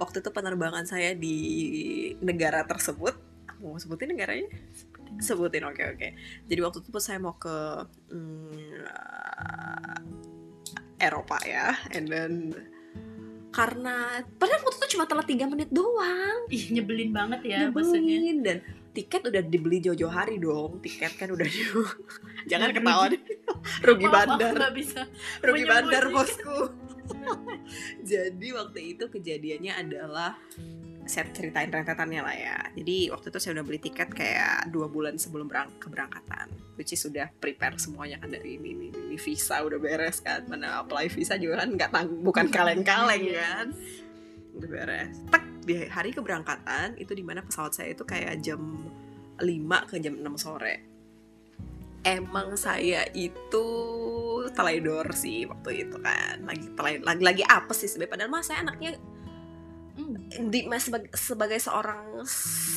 Waktu 0.00 0.24
itu 0.24 0.30
penerbangan 0.32 0.88
saya 0.88 1.12
di 1.12 1.36
negara 2.24 2.64
tersebut. 2.64 3.12
Mau 3.58 3.74
sebutin 3.76 4.14
negaranya? 4.14 4.48
Sebutin, 5.18 5.66
oke 5.66 5.82
oke. 5.82 6.08
Jadi 6.46 6.60
waktu 6.62 6.78
itu 6.86 7.00
saya 7.02 7.18
mau 7.18 7.34
ke 7.34 7.84
mm, 8.14 8.86
eh, 11.02 11.06
Eropa 11.06 11.38
ya, 11.42 11.74
and 11.94 12.06
then 12.06 12.54
karena 13.48 14.22
padahal 14.36 14.60
waktu 14.60 14.78
itu 14.84 14.88
cuma 14.98 15.04
telat 15.08 15.26
3 15.26 15.48
menit 15.48 15.70
doang. 15.72 16.46
Ih, 16.52 16.64
nyebelin 16.72 17.10
banget 17.10 17.40
ya 17.48 17.58
maksudnya. 17.72 18.00
nyebelin 18.04 18.38
dan 18.44 18.58
tiket 18.92 19.22
udah 19.24 19.42
dibeli 19.44 19.78
jauh-jauh 19.80 20.12
hari 20.12 20.36
dong. 20.36 20.82
Tiket 20.84 21.16
kan 21.16 21.32
udah 21.32 21.46
di 21.48 21.60
jangan 22.50 22.68
deh. 22.74 23.20
rugi 23.84 24.08
bandar. 24.14 24.54
bisa. 24.74 25.08
rugi 25.40 25.64
bandar 25.64 26.04
bosku. 26.12 26.74
Jadi 28.10 28.48
waktu 28.52 28.80
itu 28.96 29.04
kejadiannya 29.08 29.72
adalah 29.76 30.36
saya 31.08 31.26
ceritain 31.28 31.66
rentetannya 31.66 32.20
lah 32.20 32.36
ya. 32.36 32.58
Jadi 32.72 33.08
waktu 33.08 33.26
itu 33.28 33.38
saya 33.38 33.52
udah 33.56 33.64
beli 33.64 33.80
tiket 33.80 34.08
kayak 34.08 34.68
dua 34.68 34.86
bulan 34.86 35.16
sebelum 35.16 35.48
berang 35.48 35.72
keberangkatan. 35.76 36.46
Which 36.76 36.92
is 36.92 37.00
sudah 37.00 37.32
prepare 37.34 37.74
semuanya 37.76 38.20
kan 38.20 38.28
dari 38.28 38.54
ini, 38.54 38.70
ini, 38.70 38.88
ini 38.92 39.16
visa 39.16 39.58
udah 39.58 39.76
beres 39.76 40.20
kan. 40.20 40.44
Mana 40.44 40.78
apply 40.78 41.08
visa 41.08 41.34
juga 41.34 41.64
kan 41.64 41.72
nggak 41.72 41.90
tang 41.90 42.08
bukan 42.20 42.46
kaleng-kaleng 42.54 43.24
Iya. 43.24 43.40
kan. 43.40 43.66
Udah 44.54 44.68
beres. 44.68 45.16
Tek 45.26 45.44
di 45.64 45.74
hari 45.84 46.10
keberangkatan 46.10 46.96
itu 46.96 47.12
di 47.12 47.20
mana 47.20 47.40
pesawat 47.40 47.72
saya 47.72 47.90
itu 47.90 48.00
kayak 48.02 48.38
jam 48.38 48.60
5 49.36 49.44
ke 49.84 49.96
jam 49.98 50.14
6 50.14 50.24
sore. 50.36 50.76
Emang 52.00 52.54
saya 52.54 53.04
itu 53.10 53.66
teledor 54.48 55.12
sih 55.12 55.44
waktu 55.44 55.84
itu 55.84 55.98
kan. 55.98 56.40
Lagi 56.42 56.72
telai- 56.72 57.02
lagi 57.02 57.22
lagi 57.22 57.42
apa 57.42 57.70
sih 57.70 57.84
sebenarnya. 57.84 58.12
Padahal 58.14 58.30
mah 58.30 58.42
saya 58.42 58.58
anaknya 58.62 58.96
Hmm, 59.98 60.46
di 60.54 60.70
mas 60.70 60.86
sebagai, 60.86 61.10
sebagai 61.18 61.58
seorang 61.58 62.22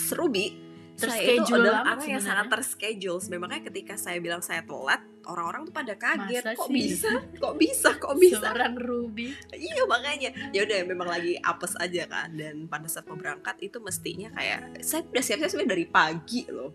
serubi 0.10 0.72
saya 1.02 1.42
itu 1.42 1.54
adalah 1.54 1.82
orang 1.86 2.00
yang 2.06 2.22
sebenarnya. 2.22 2.22
sangat 2.22 2.46
terschedule 2.54 3.22
memangnya 3.34 3.62
ketika 3.66 3.94
saya 3.98 4.18
bilang 4.22 4.42
saya 4.44 4.62
telat 4.62 5.02
orang-orang 5.26 5.62
tuh 5.70 5.74
pada 5.74 5.94
kaget 5.98 6.44
Masa 6.46 6.58
kok 6.58 6.68
sih? 6.68 6.74
bisa? 6.74 7.12
Kok 7.38 7.54
bisa? 7.58 7.90
Kok 7.98 8.16
bisa? 8.18 8.46
Seorang 8.46 8.76
Ruby. 8.78 9.28
iya 9.54 9.84
makanya. 9.86 10.30
Ya 10.54 10.66
udah 10.66 10.78
memang 10.86 11.10
lagi 11.10 11.38
apes 11.42 11.74
aja 11.78 12.06
kan. 12.10 12.34
Dan 12.34 12.66
pada 12.70 12.86
saat 12.90 13.06
mau 13.10 13.18
berangkat 13.18 13.58
itu 13.62 13.78
mestinya 13.82 14.30
kayak 14.34 14.82
saya 14.82 15.06
udah 15.06 15.24
siap-siap 15.24 15.50
sebenarnya 15.50 15.74
dari 15.74 15.86
pagi 15.90 16.42
loh. 16.50 16.72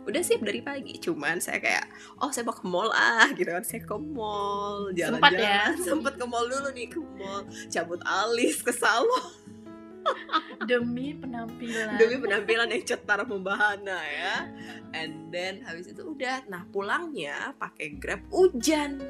Udah 0.00 0.22
siap 0.24 0.40
dari 0.42 0.64
pagi 0.64 0.96
cuman 0.96 1.38
saya 1.44 1.60
kayak 1.60 1.84
oh 2.24 2.32
saya 2.32 2.48
mau 2.48 2.56
ke 2.56 2.64
mall 2.66 2.90
ah 2.94 3.28
gitu 3.36 3.50
kan. 3.50 3.62
Saya 3.62 3.84
ke 3.84 3.94
mall 3.94 4.90
Sempat 4.90 5.30
jalan-jalan. 5.30 5.38
Ya? 5.38 5.62
sempet 5.86 6.14
ke 6.16 6.26
mall 6.26 6.46
dulu 6.46 6.68
nih 6.74 6.88
ke 6.88 7.00
mall. 7.20 7.42
Cabut 7.68 8.00
alis 8.06 8.64
ke 8.64 8.72
salon 8.74 9.39
Demi 10.70 11.16
penampilan. 11.16 11.96
demi 11.96 12.16
penampilan 12.20 12.68
yang 12.70 12.84
cetar 12.84 13.24
membahana 13.24 13.98
ya. 14.00 14.36
And 14.92 15.32
then 15.32 15.64
habis 15.64 15.90
itu 15.90 16.02
udah 16.04 16.46
nah 16.46 16.66
pulangnya 16.68 17.56
pakai 17.56 17.96
grab 17.96 18.22
hujan. 18.28 19.00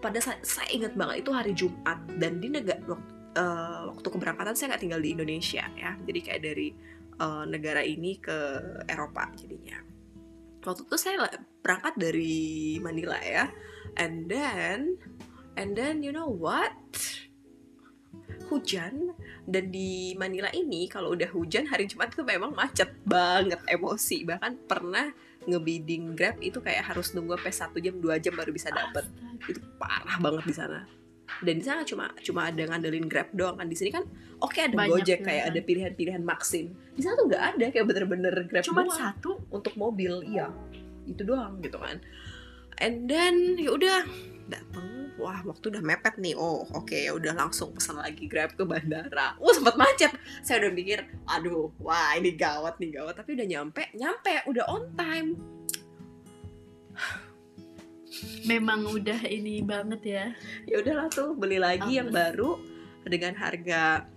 Pada 0.00 0.20
saat 0.20 0.44
saya 0.44 0.68
ingat 0.72 0.94
banget 0.94 1.26
itu 1.26 1.30
hari 1.32 1.52
Jumat 1.56 1.98
dan 2.20 2.38
di 2.38 2.48
negara 2.52 2.80
waktu, 2.84 3.12
eh, 3.36 3.82
waktu 3.92 4.08
keberangkatan 4.08 4.54
saya 4.54 4.74
nggak 4.74 4.82
tinggal 4.82 5.00
di 5.02 5.10
Indonesia 5.16 5.64
ya. 5.76 5.92
Jadi 6.00 6.18
kayak 6.24 6.42
dari 6.44 6.68
eh, 7.16 7.44
negara 7.48 7.82
ini 7.84 8.16
ke 8.20 8.38
Eropa 8.88 9.32
jadinya. 9.36 9.80
Waktu 10.66 10.82
itu 10.82 10.96
saya 10.98 11.22
berangkat 11.62 11.94
dari 11.94 12.76
Manila 12.82 13.16
ya. 13.22 13.48
And 13.96 14.28
then 14.28 15.00
and 15.56 15.72
then 15.72 16.04
you 16.04 16.12
know 16.12 16.28
what 16.28 16.74
hujan 18.46 19.14
dan 19.46 19.64
di 19.70 20.14
Manila 20.14 20.50
ini 20.54 20.86
kalau 20.86 21.14
udah 21.14 21.30
hujan 21.34 21.66
hari 21.66 21.90
Jumat 21.90 22.14
itu 22.14 22.22
memang 22.22 22.54
macet 22.54 22.90
banget 23.02 23.58
emosi. 23.66 24.22
Bahkan 24.26 24.66
pernah 24.70 25.10
ngebidding 25.46 26.14
Grab 26.18 26.38
itu 26.42 26.58
kayak 26.58 26.94
harus 26.94 27.14
nunggu 27.14 27.38
sampai 27.38 27.54
satu 27.54 27.76
jam 27.78 27.98
dua 27.98 28.18
jam 28.18 28.34
baru 28.34 28.50
bisa 28.50 28.70
dapet. 28.70 29.06
Astaga. 29.06 29.50
itu 29.50 29.60
parah 29.78 30.16
banget 30.18 30.44
di 30.46 30.54
sana. 30.54 30.80
Dan 31.42 31.58
di 31.58 31.64
sana 31.66 31.82
cuma 31.82 32.10
cuma 32.22 32.50
ada 32.50 32.62
ngandelin 32.62 33.06
Grab 33.06 33.30
doang 33.34 33.58
kan. 33.58 33.66
Di 33.66 33.76
sini 33.78 33.90
kan 33.90 34.06
oke 34.42 34.58
ada 34.58 34.74
Banyak 34.74 34.90
Gojek 34.90 35.22
pilihan. 35.22 35.26
kayak 35.26 35.44
ada 35.50 35.60
pilihan-pilihan 35.62 36.22
Maxim. 36.22 36.74
Di 36.94 37.02
sana 37.02 37.14
tuh 37.18 37.26
nggak 37.30 37.44
ada 37.54 37.64
kayak 37.70 37.86
bener-bener 37.86 38.34
Grab 38.46 38.64
doang. 38.66 38.90
satu. 38.90 39.30
untuk 39.50 39.74
mobil 39.78 40.22
iya. 40.26 40.50
Itu 41.06 41.22
doang 41.22 41.62
gitu 41.62 41.78
kan 41.78 42.02
and 42.80 43.08
then 43.08 43.56
ya 43.56 43.72
udah 43.74 44.00
dateng. 44.46 45.12
Wah 45.16 45.40
waktu 45.48 45.72
udah 45.72 45.82
mepet 45.82 46.20
nih. 46.20 46.36
Oh 46.36 46.68
oke 46.76 46.92
ya 46.92 47.16
udah 47.16 47.32
langsung 47.32 47.72
pesan 47.72 47.96
lagi 47.96 48.28
grab 48.28 48.52
ke 48.52 48.62
bandara. 48.68 49.36
Wah 49.40 49.54
sempat 49.56 49.80
macet. 49.80 50.12
Saya 50.44 50.66
udah 50.66 50.72
mikir 50.76 51.08
aduh 51.24 51.72
wah 51.80 52.12
ini 52.14 52.36
gawat 52.36 52.76
nih 52.76 53.00
gawat. 53.00 53.16
Tapi 53.16 53.32
udah 53.32 53.46
nyampe 53.48 53.82
nyampe 53.96 54.44
udah 54.44 54.64
on 54.68 54.92
time. 54.92 55.40
Memang 58.48 58.88
udah 58.88 59.24
ini 59.28 59.60
banget 59.60 60.00
ya. 60.04 60.24
ya 60.64 60.80
udahlah 60.80 61.08
tuh 61.12 61.36
beli 61.36 61.60
lagi 61.60 62.00
yang 62.00 62.08
Apes. 62.08 62.16
baru 62.16 62.50
dengan 63.04 63.36
harga 63.36 64.08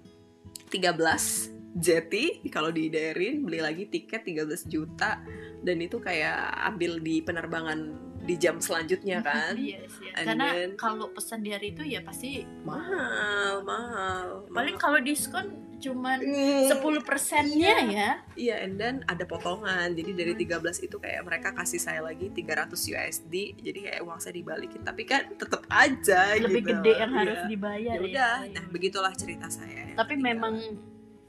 13 0.71 1.58
jeti 1.71 2.25
kalau 2.47 2.69
di 2.69 2.87
Derin 2.87 3.41
beli 3.41 3.59
lagi 3.59 3.85
tiket 3.85 4.23
13 4.23 4.45
juta 4.65 5.21
dan 5.59 5.77
itu 5.77 5.97
kayak 5.97 6.37
ambil 6.65 6.97
di 6.97 7.19
penerbangan 7.19 7.79
di 8.19 8.35
jam 8.35 8.57
selanjutnya 8.57 9.21
kan 9.27 9.53
Iya 9.53 9.79
sih. 9.87 10.09
And 10.11 10.25
Karena 10.27 10.45
then- 10.51 10.75
kalau 10.75 11.09
pesan 11.09 11.39
di 11.39 11.49
hari 11.49 11.71
itu 11.71 11.83
ya 11.83 12.01
pasti 12.01 12.43
mahal 12.63 13.63
mahal 13.63 14.43
paling 14.47 14.75
mahal. 14.75 14.81
kalau 14.81 14.99
diskon 14.99 15.47
cuman 15.79 16.19
Hmm, 16.19 16.67
10 16.67 16.99
persennya 16.99 17.75
ya. 17.87 18.09
iya 18.35 18.59
and 18.59 18.75
then 18.75 18.99
ada 19.05 19.23
potongan 19.23 19.95
jadi 19.95 20.11
dari 20.11 20.33
Hmm. 20.35 20.59
13 20.59 20.83
itu 20.83 20.99
kayak 20.99 21.23
mereka 21.23 21.53
kasih 21.53 21.79
saya 21.79 22.01
lagi 22.01 22.27
300 22.27 22.75
USD 22.75 23.33
jadi 23.57 23.79
kayak 23.87 24.01
uang 24.01 24.19
saya 24.19 24.35
dibalikin 24.35 24.83
tapi 24.83 25.07
kan 25.07 25.31
tetap 25.33 25.63
aja 25.69 26.35
Lebih 26.35 26.51
gitu. 26.61 26.69
gede 26.75 26.91
yang 26.97 27.09
Iya. 27.09 27.19
harus 27.23 27.39
dibayar 27.47 27.95
ya 27.95 27.95
ya. 27.95 28.03
udah 28.03 28.35
nah 28.51 28.65
begitulah 28.67 29.13
cerita 29.13 29.47
saya 29.47 29.95
Tapi 29.95 30.13
memang 30.17 30.59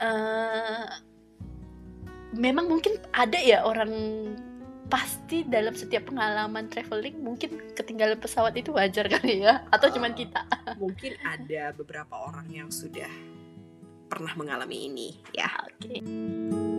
eh 0.00 0.88
memang 2.34 2.70
mungkin 2.70 2.96
ada 3.12 3.36
ya 3.36 3.66
orang 3.66 3.92
pasti 4.90 5.46
dalam 5.46 5.76
setiap 5.78 6.10
pengalaman 6.10 6.66
traveling 6.66 7.22
mungkin 7.22 7.62
ketinggalan 7.78 8.18
pesawat 8.18 8.58
itu 8.58 8.74
wajar 8.74 9.06
kali 9.14 9.46
ya 9.46 9.62
atau 9.70 9.86
cuman 9.92 10.12
kita? 10.18 10.42
mungkin 10.82 11.14
ada 11.22 11.70
beberapa 11.76 12.16
orang 12.26 12.50
yang 12.50 12.68
sudah 12.74 13.10
pernah 14.10 14.34
mengalami 14.34 14.90
ini 14.90 15.08
ya. 15.30 15.46
Oke. 15.70 16.02
Berarti 16.02 16.69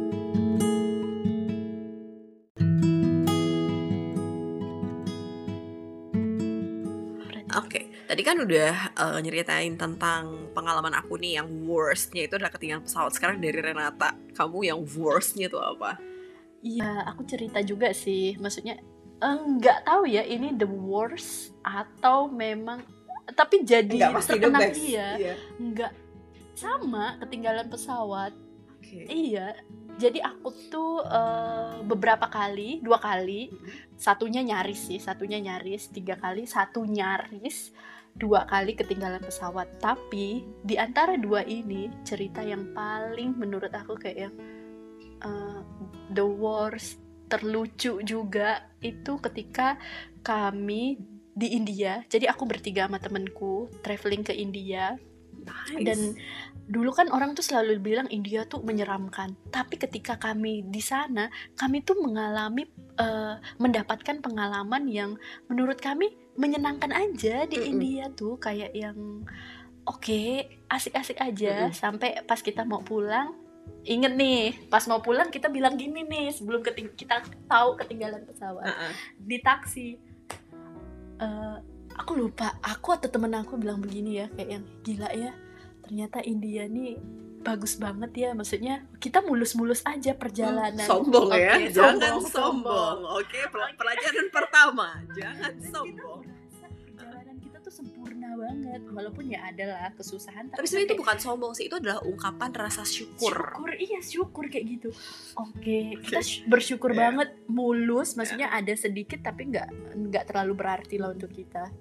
tadi 8.22 8.38
kan 8.38 8.46
udah 8.46 8.72
eh, 8.94 9.20
nyeritain 9.26 9.74
tentang 9.82 10.54
pengalaman 10.54 10.94
aku 10.94 11.18
nih 11.18 11.42
yang 11.42 11.50
worstnya 11.66 12.30
itu 12.30 12.38
adalah 12.38 12.54
ketinggalan 12.54 12.86
pesawat. 12.86 13.18
Sekarang 13.18 13.42
dari 13.42 13.58
Renata, 13.58 14.14
kamu 14.38 14.62
yang 14.62 14.78
worstnya 14.86 15.50
tuh 15.50 15.58
apa? 15.58 15.98
Iya, 16.62 17.02
aku 17.10 17.26
cerita 17.26 17.66
juga 17.66 17.90
sih. 17.98 18.38
Maksudnya 18.38 18.78
eh, 19.26 19.38
nggak 19.42 19.90
tahu 19.90 20.06
ya 20.06 20.22
ini 20.22 20.54
the 20.54 20.70
worst 20.70 21.58
atau 21.66 22.30
memang 22.30 22.86
tapi 23.34 23.66
jadi 23.66 23.90
Enggak 23.90 24.30
terkenang 24.30 24.70
best. 24.70 24.78
iya. 24.86 25.34
Nggak 25.58 25.92
sama 26.54 27.18
ketinggalan 27.26 27.66
pesawat. 27.74 28.38
Oke. 28.78 29.10
Iya. 29.10 29.58
Jadi 29.98 30.22
aku 30.22 30.54
tuh 30.70 31.02
eh, 31.10 31.82
beberapa 31.90 32.30
kali, 32.30 32.86
dua 32.86 33.02
kali, 33.02 33.50
satunya 33.98 34.46
nyaris 34.46 34.94
sih, 34.94 35.02
satunya 35.02 35.42
nyaris, 35.42 35.90
tiga 35.90 36.22
kali, 36.22 36.46
satu 36.46 36.86
nyaris, 36.86 37.74
dua 38.16 38.46
kali 38.48 38.76
ketinggalan 38.76 39.24
pesawat. 39.24 39.68
Tapi 39.80 40.44
di 40.64 40.76
antara 40.76 41.16
dua 41.18 41.46
ini 41.46 41.90
cerita 42.04 42.44
yang 42.44 42.72
paling 42.76 43.38
menurut 43.38 43.72
aku 43.72 43.98
kayak 43.98 44.30
yang 44.30 44.36
eh, 45.24 45.60
the 46.12 46.26
worst, 46.26 47.00
terlucu 47.32 48.04
juga 48.04 48.68
itu 48.84 49.16
ketika 49.24 49.80
kami 50.22 51.00
di 51.32 51.56
India. 51.56 52.04
Jadi 52.12 52.28
aku 52.28 52.44
bertiga 52.44 52.86
sama 52.86 53.00
temenku 53.00 53.72
traveling 53.80 54.28
ke 54.28 54.36
India 54.36 55.00
Nice. 55.42 55.82
dan 55.82 56.00
dulu 56.70 56.94
kan 56.94 57.10
orang 57.10 57.34
tuh 57.34 57.42
selalu 57.42 57.82
bilang 57.82 58.08
India 58.14 58.46
tuh 58.46 58.62
menyeramkan. 58.62 59.34
Tapi 59.50 59.80
ketika 59.80 60.20
kami 60.22 60.68
di 60.68 60.84
sana, 60.84 61.32
kami 61.58 61.82
tuh 61.82 61.98
mengalami 61.98 62.68
eh, 63.00 63.36
mendapatkan 63.58 64.22
pengalaman 64.22 64.86
yang 64.92 65.18
menurut 65.50 65.82
kami 65.82 66.14
menyenangkan 66.40 66.92
aja 66.96 67.44
di 67.46 67.58
Mm-mm. 67.60 67.72
India 67.76 68.04
tuh 68.12 68.40
kayak 68.40 68.72
yang 68.72 69.28
oke 69.84 70.24
asik-asik 70.72 71.20
aja 71.20 71.68
Mm-mm. 71.68 71.76
sampai 71.76 72.24
pas 72.24 72.40
kita 72.40 72.64
mau 72.64 72.80
pulang 72.80 73.36
inget 73.86 74.14
nih 74.14 74.56
pas 74.70 74.84
mau 74.90 75.02
pulang 75.02 75.30
kita 75.30 75.50
bilang 75.50 75.78
gini 75.78 76.02
nih 76.06 76.34
sebelum 76.34 76.66
kita 76.98 77.22
tahu 77.46 77.78
ketinggalan 77.78 78.26
pesawat 78.26 78.66
Uh-uh. 78.66 78.94
di 79.22 79.38
taksi 79.42 80.12
Eh, 81.22 81.58
aku 81.94 82.18
lupa 82.18 82.58
aku 82.66 82.98
atau 82.98 83.06
temen 83.06 83.30
aku 83.38 83.54
bilang 83.62 83.78
begini 83.78 84.26
ya 84.26 84.28
kayak 84.34 84.50
yang 84.58 84.66
gila 84.82 85.10
ya 85.14 85.32
ternyata 85.86 86.18
India 86.26 86.66
nih 86.66 86.98
bagus 87.42 87.74
banget 87.76 88.12
ya 88.16 88.30
maksudnya 88.32 88.86
kita 88.98 89.20
mulus-mulus 89.20 89.82
aja 89.84 90.14
perjalanan. 90.14 90.78
Sombong 90.82 91.30
ya. 91.32 91.58
Oke, 91.58 91.68
jangan 91.70 91.98
sombong, 91.98 92.22
sombong, 92.28 92.98
oke 93.16 93.40
pel- 93.48 93.76
pelajaran 93.76 94.28
pertama. 94.30 94.88
Jangan 95.12 95.52
kita 95.52 95.70
sombong. 95.72 96.20
perjalanan 96.92 97.36
kita 97.40 97.58
tuh 97.60 97.74
sempurna 97.74 98.30
banget 98.32 98.82
walaupun 98.88 99.26
ya 99.26 99.42
ada 99.44 99.64
lah 99.66 99.90
kesusahan 99.92 100.48
tapi 100.48 100.64
sebenarnya 100.64 100.88
itu 100.88 100.98
bukan 100.98 101.18
sombong 101.18 101.52
sih 101.52 101.66
itu 101.66 101.76
adalah 101.76 101.98
ungkapan 102.02 102.50
rasa 102.52 102.84
syukur. 102.84 103.34
Syukur 103.34 103.70
iya 103.76 104.00
syukur 104.00 104.46
kayak 104.46 104.66
gitu. 104.72 104.90
Oke 105.36 105.98
kita 106.00 106.22
sy- 106.22 106.46
bersyukur 106.46 106.92
Iya. 106.92 107.00
banget 107.04 107.30
mulus 107.48 108.14
maksudnya 108.14 108.50
ada 108.50 108.74
sedikit 108.74 109.20
tapi 109.20 109.50
nggak 109.50 109.68
nggak 109.98 110.24
terlalu 110.26 110.54
berarti 110.56 110.96
lah 110.96 111.10
untuk 111.10 111.30
kita 111.30 111.74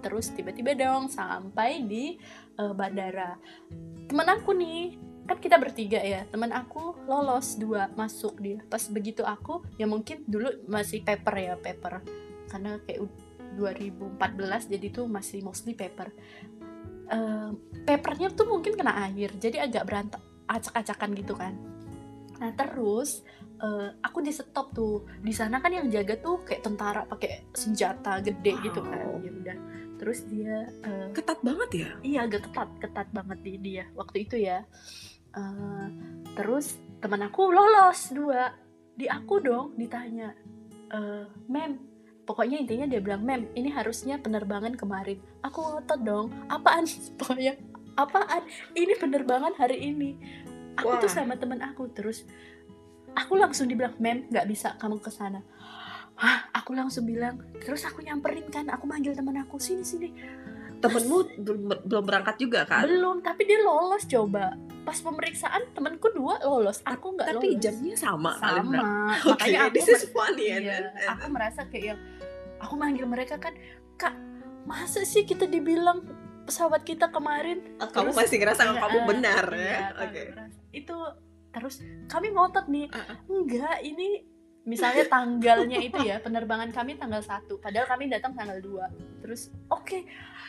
terus 0.00 0.32
tiba-tiba 0.32 0.74
dong 0.74 1.06
sampai 1.12 1.84
di 1.84 2.16
eh, 2.58 2.72
bandara. 2.74 3.36
Teman 4.08 4.28
aku 4.40 4.50
nih 4.56 4.98
kan 5.30 5.38
kita 5.38 5.62
bertiga 5.62 6.02
ya 6.02 6.26
teman 6.26 6.50
aku 6.50 7.06
lolos 7.06 7.54
dua 7.54 7.86
masuk 7.94 8.42
dia. 8.42 8.58
Pas 8.66 8.82
begitu 8.90 9.22
aku 9.22 9.62
ya 9.78 9.86
mungkin 9.86 10.26
dulu 10.26 10.66
masih 10.66 11.06
paper 11.06 11.34
ya 11.38 11.54
paper. 11.54 12.02
Karena 12.50 12.82
kayak 12.82 13.00
u- 13.06 13.28
2014 13.54 14.70
jadi 14.70 14.86
tuh 14.90 15.06
masih 15.06 15.42
mostly 15.46 15.74
paper. 15.78 16.10
Eh, 17.10 17.50
papernya 17.86 18.30
tuh 18.34 18.46
mungkin 18.46 18.74
kena 18.78 19.06
air 19.10 19.30
jadi 19.38 19.66
agak 19.66 19.86
berantak 19.86 20.22
acak-acakan 20.50 21.10
gitu 21.14 21.34
kan. 21.38 21.54
Nah 22.42 22.50
terus 22.58 23.22
eh, 23.62 23.88
aku 24.02 24.18
di 24.26 24.34
stop 24.34 24.74
tuh. 24.74 25.06
Di 25.22 25.30
sana 25.30 25.62
kan 25.62 25.70
yang 25.70 25.86
jaga 25.86 26.18
tuh 26.18 26.42
kayak 26.42 26.66
tentara 26.66 27.06
pakai 27.06 27.50
senjata 27.54 28.18
gede 28.18 28.58
gitu 28.66 28.82
kan. 28.82 28.98
Wow. 28.98 29.22
ya 29.22 29.30
udah 29.30 29.58
terus 30.00 30.24
dia 30.24 30.64
eh, 30.80 31.12
ketat 31.12 31.44
banget 31.44 31.70
ya? 31.76 31.88
Iya 32.00 32.18
agak 32.24 32.48
ketat 32.48 32.70
ketat 32.80 33.08
banget 33.12 33.38
di 33.44 33.52
dia 33.60 33.84
waktu 33.92 34.24
itu 34.24 34.40
ya. 34.40 34.64
Eh, 35.36 35.86
terus 36.32 36.80
teman 37.04 37.28
aku 37.28 37.52
lolos 37.52 38.08
dua. 38.16 38.56
Di 38.96 39.04
aku 39.04 39.44
dong 39.44 39.76
ditanya 39.76 40.32
eh 40.90 41.24
mem 41.46 41.78
pokoknya 42.24 42.58
intinya 42.58 42.86
dia 42.88 43.00
bilang 43.04 43.22
mem 43.22 43.52
ini 43.52 43.68
harusnya 43.68 44.16
penerbangan 44.16 44.72
kemarin. 44.80 45.20
Aku 45.44 45.60
ngotot 45.60 46.00
dong 46.00 46.26
apaan? 46.48 46.88
Pokoknya 47.20 47.60
apaan? 48.00 48.42
Ini 48.72 48.96
penerbangan 48.96 49.52
hari 49.60 49.84
ini. 49.84 50.16
Aku 50.80 50.96
tuh 50.96 51.12
Wah. 51.12 51.16
sama 51.20 51.36
teman 51.36 51.60
aku 51.60 51.92
terus 51.92 52.24
aku 53.12 53.36
langsung 53.36 53.68
dibilang 53.68 53.94
mem 54.00 54.26
nggak 54.32 54.48
bisa 54.48 54.74
kamu 54.80 54.96
ke 54.98 55.12
sana. 55.12 55.44
Hah, 56.20 56.49
aku 56.70 56.78
langsung 56.78 57.02
bilang 57.02 57.34
terus 57.58 57.82
aku 57.82 57.98
nyamperin 57.98 58.46
kan 58.46 58.62
aku 58.70 58.86
manggil 58.86 59.10
teman 59.10 59.34
aku 59.42 59.58
sini 59.58 59.82
sini. 59.82 60.08
Temenmu 60.78 61.42
belum 61.42 61.60
belum 61.82 62.04
berangkat 62.06 62.38
juga 62.38 62.62
kan 62.62 62.86
belum 62.86 63.26
tapi 63.26 63.42
dia 63.42 63.58
lolos 63.58 64.06
coba. 64.06 64.54
Pas 64.80 64.94
pemeriksaan 64.96 65.74
temanku 65.74 66.14
dua 66.14 66.38
lolos 66.40 66.78
aku 66.86 67.18
nggak 67.18 67.26
tapi 67.34 67.46
lolos. 67.50 67.58
jamnya 67.58 67.94
sama 67.98 68.38
sama. 68.38 68.78
Oke, 69.18 69.34
makanya 69.34 69.58
aku 69.66 69.74
this 69.74 69.88
is 69.90 70.02
funny 70.08 70.46
iya, 70.46 70.54
and, 70.54 70.66
and- 70.70 70.90
and- 70.94 71.10
aku 71.10 71.26
merasa 71.28 71.60
kayak 71.66 71.84
yang 71.90 72.00
aku 72.56 72.74
manggil 72.78 73.04
mereka 73.04 73.34
kan 73.36 73.58
kak 73.98 74.14
masa 74.62 75.02
sih 75.02 75.26
kita 75.26 75.50
dibilang 75.50 76.06
pesawat 76.46 76.86
kita 76.86 77.10
kemarin? 77.10 77.66
Kamu 77.82 78.14
terus- 78.14 78.16
masih 78.16 78.38
ngerasa 78.38 78.62
Iya, 78.64 78.78
kamu 78.78 78.98
benar 79.10 79.44
iya, 79.52 79.66
ya? 79.66 79.78
oke. 79.98 80.22
merasa. 80.32 80.58
itu 80.70 80.96
terus 81.50 81.74
kami 82.06 82.30
ngotot 82.30 82.70
nih 82.70 82.86
enggak 83.26 83.82
ini 83.82 84.22
misalnya 84.70 85.04
tanggalnya 85.10 85.78
itu 85.82 85.98
ya 86.06 86.22
penerbangan 86.22 86.70
kami 86.70 86.94
tanggal 86.94 87.18
1 87.18 87.50
padahal 87.58 87.86
kami 87.90 88.06
datang 88.06 88.32
tanggal 88.38 88.56
2 88.62 89.26
terus 89.26 89.50
oke 89.66 89.98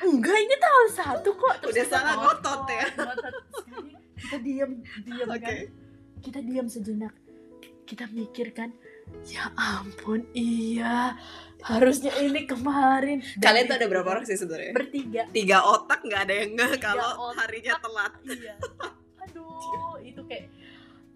enggak 0.01 0.37
ini 0.37 0.55
tanggal 0.57 0.85
1 1.21 1.25
kok. 1.25 1.55
Terus 1.61 1.73
Udah 1.77 1.85
sangat 1.87 2.15
ngotot 2.17 2.61
ya. 2.65 2.85
ngotot. 2.97 3.33
Sekali. 3.53 3.91
Kita 4.17 4.37
diam 4.41 4.71
diam 5.05 5.27
Oke. 5.29 5.41
kan. 5.41 5.55
Kita 6.21 6.39
diam 6.41 6.67
sejenak. 6.69 7.13
Kita 7.85 8.05
mikir 8.09 8.55
kan 8.55 8.71
ya 9.27 9.51
ampun 9.59 10.23
iya 10.31 11.19
harusnya 11.61 12.15
ini 12.23 12.47
kemarin. 12.47 13.19
Dan 13.37 13.43
kalian 13.51 13.65
tuh 13.67 13.75
ada 13.77 13.87
berapa 13.91 14.07
orang 14.07 14.25
sih 14.25 14.39
sebenarnya? 14.39 14.71
Bertiga. 14.73 15.23
Tiga 15.29 15.57
otak 15.67 15.99
nggak 16.01 16.21
ada 16.29 16.33
yang 16.33 16.49
nggak 16.55 16.73
kalau 16.79 17.29
otak. 17.29 17.45
harinya 17.45 17.73
telat. 17.83 18.13
Iya. 18.25 18.55
Aduh 19.27 19.99
itu 20.01 20.21
kayak 20.25 20.47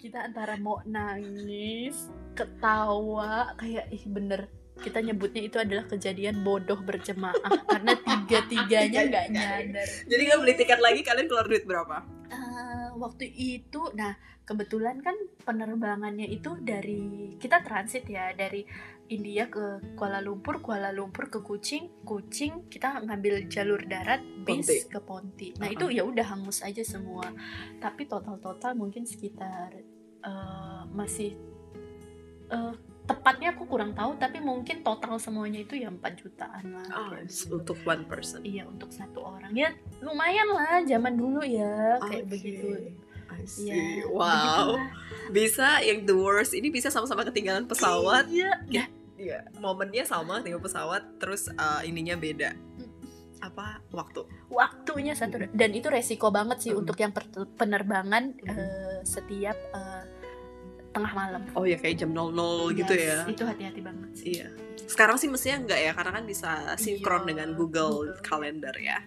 kita 0.05 0.21
antara 0.21 0.53
mau 0.61 0.85
nangis 0.85 2.13
ketawa 2.37 3.57
kayak 3.57 3.89
ih 3.89 4.05
bener. 4.05 4.45
Kita 4.77 5.01
nyebutnya 5.01 5.41
itu 5.41 5.57
adalah 5.57 5.89
kejadian 5.89 6.45
bodoh 6.45 6.77
berjemaah 6.77 7.33
karena 7.73 7.97
tiga 7.97 8.39
tiganya 8.45 9.01
nggak 9.09 9.27
nyadar. 9.33 9.87
Jadi 10.05 10.21
nggak 10.29 10.39
beli 10.45 10.53
tiket 10.53 10.77
lagi 10.77 11.01
kalian 11.01 11.25
keluar 11.25 11.49
duit 11.49 11.65
berapa? 11.65 12.05
Eh, 12.29 12.87
waktu 13.01 13.33
itu 13.33 13.81
nah 13.97 14.13
kebetulan 14.45 15.01
kan 15.01 15.17
penerbangannya 15.41 16.29
itu 16.29 16.53
dari 16.61 17.33
kita 17.41 17.65
transit 17.65 18.05
ya 18.05 18.29
dari 18.37 18.61
India 19.09 19.49
ke 19.49 19.97
Kuala 19.97 20.21
Lumpur 20.21 20.61
Kuala 20.61 20.89
Lumpur 20.93 21.29
ke 21.29 21.41
Kucing 21.41 22.05
Kucing 22.05 22.69
kita 22.69 23.01
ngambil 23.01 23.49
jalur 23.49 23.81
darat 23.85 24.21
bis 24.45 24.65
Ponti. 24.65 24.77
ke 24.85 24.99
Ponti. 25.01 25.47
Nah 25.57 25.69
Uh-uh. 25.69 25.77
itu 25.77 25.85
ya 25.97 26.03
udah 26.05 26.25
hangus 26.29 26.61
aja 26.61 26.81
semua. 26.85 27.29
Tapi 27.81 28.05
total 28.05 28.37
total 28.37 28.77
mungkin 28.77 29.05
sekitar 29.05 29.94
eh, 30.25 30.81
masih 30.91 31.38
eh, 32.49 32.73
tepatnya 33.05 33.53
aku 33.53 33.69
kurang 33.69 33.93
tahu 33.93 34.17
tapi 34.17 34.41
mungkin 34.41 34.81
total 34.81 35.21
semuanya 35.21 35.61
itu 35.61 35.77
ya 35.77 35.93
4 35.93 36.01
jutaan 36.17 36.73
lah 36.73 36.85
oh, 36.91 37.13
gitu. 37.21 37.61
untuk 37.61 37.77
one 37.85 38.01
person 38.03 38.41
Iya 38.41 38.65
untuk 38.65 38.89
satu 38.89 39.21
orang 39.21 39.53
ya 39.53 39.69
lumayan 40.01 40.49
lah 40.49 40.81
zaman 40.81 41.13
dulu 41.13 41.45
ya 41.45 42.01
kayak 42.01 42.25
begitu. 42.25 42.97
I 43.25 43.41
see. 43.45 43.69
Ya, 43.69 44.05
wow 44.09 44.73
begitulah. 44.73 44.89
bisa 45.29 45.67
yang 45.81 46.01
the 46.01 46.13
worst 46.13 46.53
ini 46.53 46.69
bisa 46.69 46.89
sama-sama 46.89 47.21
ketinggalan 47.21 47.65
pesawat 47.65 48.25
Iya. 48.25 48.53
Ya, 48.69 48.85
Iya, 49.15 49.39
momennya 49.57 50.03
sama 50.03 50.41
tinggal 50.41 50.59
pesawat 50.59 51.05
terus 51.17 51.47
uh, 51.49 51.81
ininya 51.81 52.17
beda 52.17 52.51
apa 53.38 53.77
waktu 53.89 54.25
waktunya 54.49 55.13
satu 55.13 55.38
dan 55.53 55.69
itu 55.71 55.85
resiko 55.88 56.33
banget 56.33 56.57
sih 56.59 56.71
Hmm. 56.73 56.81
untuk 56.81 56.97
yang 56.97 57.13
penerbangan 57.55 58.33
Hmm. 58.33 58.49
eh, 58.49 58.99
setiap 59.05 59.53
eh, 59.53 60.03
tengah 60.95 61.12
malam. 61.12 61.41
oh 61.53 61.63
ya 61.63 61.75
kayak 61.75 61.99
jam 61.99 62.15
00 62.15 62.31
gitu 62.73 62.93
Yes, 62.95 63.03
ya 63.03 63.17
Itu 63.27 63.43
hati-hati 63.43 63.81
banget 63.84 64.10
sih. 64.15 64.25
iya 64.34 64.47
sekarang 64.86 65.17
sih 65.17 65.27
mestinya 65.27 65.58
enggak 65.62 65.79
ya 65.81 65.91
karena 65.91 66.12
kan 66.13 66.23
bisa 66.23 66.51
sinkron 66.77 67.21
Iya, 67.21 67.27
dengan 67.34 67.49
Google 67.53 67.91
Google. 68.05 68.21
Calendar 68.21 68.75
ya 68.77 69.01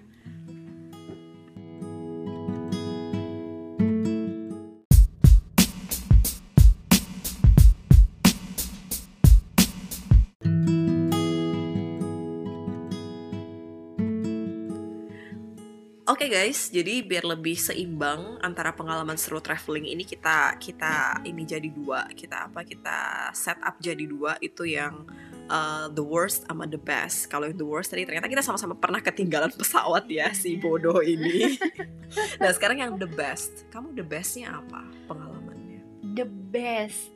guys, 16.29 16.69
jadi 16.69 17.01
biar 17.01 17.25
lebih 17.25 17.57
seimbang 17.57 18.37
antara 18.45 18.77
pengalaman 18.77 19.17
seru 19.17 19.41
traveling 19.41 19.89
ini 19.89 20.05
kita 20.05 20.61
kita 20.61 21.25
ini 21.25 21.43
jadi 21.49 21.67
dua, 21.73 22.05
kita 22.13 22.53
apa 22.53 22.63
kita 22.63 23.33
set 23.33 23.57
up 23.65 23.81
jadi 23.81 24.05
dua 24.05 24.37
itu 24.45 24.69
yang 24.69 25.09
uh, 25.49 25.89
the 25.89 26.05
worst 26.05 26.45
sama 26.45 26.69
the 26.69 26.77
best. 26.77 27.27
Kalau 27.33 27.49
yang 27.49 27.57
the 27.57 27.65
worst 27.65 27.91
tadi 27.91 28.05
ternyata 28.05 28.29
kita 28.29 28.45
sama-sama 28.45 28.77
pernah 28.77 29.01
ketinggalan 29.01 29.51
pesawat 29.57 30.07
ya 30.07 30.31
si 30.37 30.61
bodoh 30.61 31.01
ini. 31.01 31.59
nah 32.41 32.53
sekarang 32.53 32.85
yang 32.85 32.93
the 33.01 33.09
best, 33.09 33.65
kamu 33.73 33.97
the 33.97 34.05
bestnya 34.05 34.61
apa 34.61 34.85
pengalamannya? 35.09 35.81
The 36.15 36.29
best. 36.29 37.11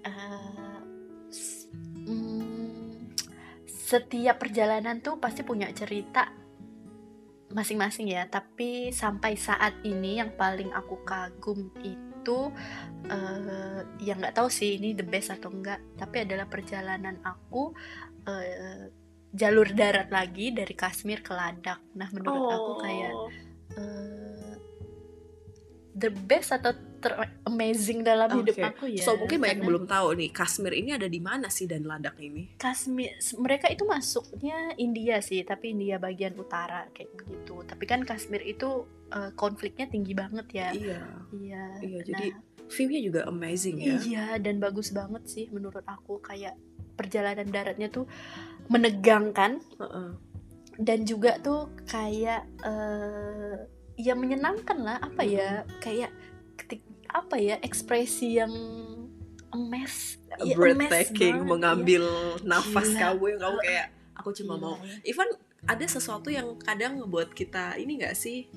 s- 1.33 1.69
mm, 2.05 3.13
setiap 3.69 4.41
perjalanan 4.41 5.05
tuh 5.05 5.21
pasti 5.21 5.45
punya 5.45 5.69
cerita 5.77 6.42
masing-masing 7.53 8.13
ya. 8.13 8.27
Tapi 8.29 8.91
sampai 8.93 9.37
saat 9.37 9.77
ini 9.85 10.19
yang 10.19 10.35
paling 10.37 10.73
aku 10.73 11.05
kagum 11.05 11.71
itu 11.85 12.39
eh 13.11 13.81
yang 14.03 14.23
nggak 14.23 14.37
tahu 14.37 14.47
sih 14.49 14.79
ini 14.79 14.97
the 14.97 15.07
best 15.07 15.31
atau 15.33 15.53
enggak. 15.53 15.81
Tapi 15.97 16.25
adalah 16.25 16.49
perjalanan 16.49 17.21
aku 17.23 17.73
eh, 18.29 18.91
jalur 19.33 19.69
darat 19.73 20.13
lagi 20.13 20.53
dari 20.53 20.75
Kashmir 20.77 21.25
ke 21.25 21.33
Ladakh. 21.33 21.81
Nah 21.97 22.09
menurut 22.13 22.47
aku 22.53 22.73
kayak 22.85 23.13
Oh. 23.13 23.29
eh, 23.81 24.55
the 25.97 26.11
best 26.29 26.53
atau 26.53 26.73
ter 27.03 27.13
amazing 27.43 28.07
dalam 28.07 28.31
hidup 28.39 28.55
Oke. 28.55 28.65
aku 28.65 28.85
ya. 28.95 29.03
So 29.03 29.19
mungkin 29.19 29.43
banyak 29.43 29.59
yang 29.59 29.67
belum 29.67 29.85
tahu 29.91 30.07
nih 30.15 30.31
Kashmir 30.31 30.73
ini 30.79 30.95
ada 30.95 31.11
di 31.11 31.19
mana 31.19 31.51
sih 31.51 31.67
dan 31.67 31.83
Ladakh 31.83 32.17
ini? 32.23 32.55
Kashmir 32.57 33.19
mereka 33.43 33.67
itu 33.67 33.83
masuknya 33.83 34.73
India 34.79 35.19
sih, 35.19 35.43
tapi 35.43 35.75
India 35.75 35.99
bagian 35.99 36.39
utara 36.39 36.87
kayak 36.95 37.11
begitu. 37.19 37.67
Tapi 37.67 37.85
kan 37.85 38.07
Kashmir 38.07 38.47
itu 38.47 38.87
eh, 39.11 39.35
konfliknya 39.35 39.91
tinggi 39.91 40.15
banget 40.15 40.47
ya. 40.55 40.69
Iya. 40.71 41.01
Iya. 41.35 41.65
Iya, 41.83 41.99
nah, 41.99 42.07
jadi 42.07 42.27
view-nya 42.73 43.01
juga 43.03 43.21
amazing 43.29 43.77
ya. 43.83 43.99
Iya, 44.01 44.27
dan 44.41 44.63
bagus 44.63 44.95
banget 44.95 45.27
sih 45.29 45.51
menurut 45.53 45.85
aku 45.85 46.23
kayak 46.23 46.57
perjalanan 46.95 47.49
daratnya 47.49 47.89
tuh 47.91 48.07
menegangkan 48.71 49.59
Heeh. 49.81 50.11
dan 50.79 50.99
juga 51.03 51.41
tuh 51.43 51.73
kayak 51.89 52.47
eh 52.63 53.57
ya 54.01 54.15
menyenangkan 54.17 54.79
lah 54.81 54.97
apa 55.01 55.23
ya 55.25 55.69
kayak 55.85 56.13
ketik 56.57 56.85
apa 57.13 57.37
ya 57.37 57.57
ekspresi 57.61 58.41
yang 58.41 58.53
emes 59.53 60.17
ya, 60.41 60.57
breathtaking 60.57 61.45
mengambil 61.45 62.09
nafas 62.41 62.89
Gila. 62.89 63.01
kamu 63.01 63.25
yang 63.37 63.41
kamu 63.41 63.59
kayak 63.61 63.87
aku 64.19 64.29
iya. 64.33 64.37
cuma 64.41 64.55
Gila, 64.57 64.65
mau. 64.65 64.75
Ya. 64.81 64.97
even 65.05 65.29
ada 65.63 65.87
sesuatu 65.87 66.27
yang 66.33 66.59
kadang 66.59 66.99
ngebuat 66.99 67.37
kita 67.39 67.79
ini 67.79 68.03
nggak 68.03 68.17
sih? 68.19 68.51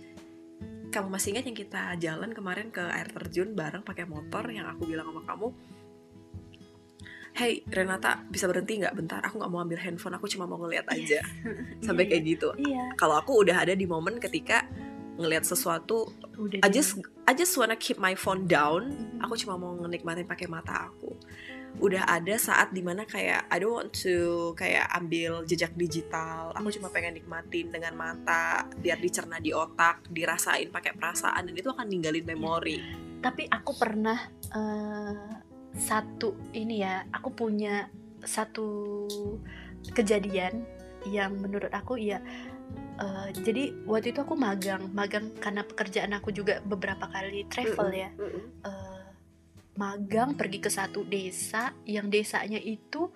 Kamu 0.89 1.11
masih 1.11 1.35
ingat 1.35 1.45
yang 1.45 1.57
kita 1.57 1.83
jalan 1.99 2.31
kemarin 2.31 2.71
ke 2.71 2.81
air 2.81 3.11
terjun 3.11 3.53
bareng 3.53 3.83
pakai 3.83 4.07
motor 4.07 4.47
yang 4.49 4.65
aku 4.65 4.89
bilang 4.89 5.11
sama 5.11 5.21
kamu? 5.27 5.47
Hey 7.35 7.67
Renata 7.67 8.23
bisa 8.31 8.47
berhenti 8.47 8.79
nggak? 8.79 8.95
Bentar 8.95 9.19
aku 9.21 9.43
nggak 9.43 9.51
mau 9.51 9.59
ambil 9.61 9.77
handphone 9.83 10.15
aku 10.15 10.25
cuma 10.31 10.47
mau 10.47 10.57
ngeliat 10.57 10.87
aja. 10.87 11.19
Sampai 11.83 12.07
Iya, 12.07 12.09
kayak 12.15 12.23
gitu. 12.25 12.49
Iya. 12.57 12.95
Kalau 12.95 13.19
aku 13.19 13.43
udah 13.43 13.67
ada 13.67 13.75
di 13.75 13.85
momen 13.85 14.17
ketika 14.17 14.65
ngelihat 15.19 15.45
sesuatu 15.45 16.09
udah 16.35 16.59
I 16.61 16.69
just 16.69 16.99
I 17.25 17.33
just 17.33 17.55
wanna 17.55 17.75
keep 17.79 17.97
my 17.97 18.13
phone 18.13 18.45
down. 18.45 18.91
Mhm. 18.91 19.23
aku 19.23 19.33
cuma 19.39 19.55
mau 19.57 19.73
menikmatin 19.75 20.27
pakai 20.27 20.45
mata 20.45 20.91
aku. 20.91 21.15
Udah 21.75 22.07
ada 22.07 22.39
saat 22.39 22.71
di 22.71 22.79
mana 22.79 23.03
kayak 23.03 23.51
I 23.51 23.57
don't 23.59 23.75
want 23.75 23.91
to 24.07 24.51
kayak 24.55 24.87
ambil 24.95 25.43
jejak 25.43 25.75
digital. 25.75 26.55
Aku 26.55 26.71
Yes. 26.71 26.79
cuma 26.79 26.87
pengen 26.87 27.19
nikmatin 27.19 27.67
dengan 27.67 27.99
mata 27.99 28.63
biar 28.79 28.95
dicerna 28.95 29.43
di 29.43 29.51
otak 29.51 30.07
dirasain 30.07 30.71
pakai 30.71 30.95
perasaan 30.95 31.51
dan 31.51 31.55
itu 31.55 31.67
akan 31.67 31.87
ninggalin 31.87 32.23
memori. 32.23 32.79
Tapi 33.19 33.49
aku 33.51 33.71
pernah 33.75 34.19
eh, 34.55 35.35
satu 35.75 36.55
ini 36.55 36.79
ya 36.79 37.03
aku 37.11 37.35
punya 37.35 37.91
satu 38.23 39.03
kejadian 39.91 40.63
yang 41.05 41.37
menurut 41.37 41.69
aku 41.69 41.99
ya 41.99 42.17
eh, 42.95 43.29
jadi 43.35 43.63
waktu 43.83 44.11
itu 44.11 44.19
aku 44.21 44.35
magang 44.35 44.87
magang 44.91 45.31
karena 45.35 45.61
pekerjaan 45.61 46.15
aku 46.15 46.31
juga 46.31 46.63
beberapa 46.63 47.07
kali 47.07 47.43
travel 47.47 47.89
ya. 47.91 48.09
eh, 48.63 49.03
magang 49.75 50.39
pergi 50.39 50.59
ke 50.63 50.71
satu 50.71 51.03
desa 51.03 51.75
yang 51.83 52.07
desanya 52.07 52.57
itu 52.57 53.11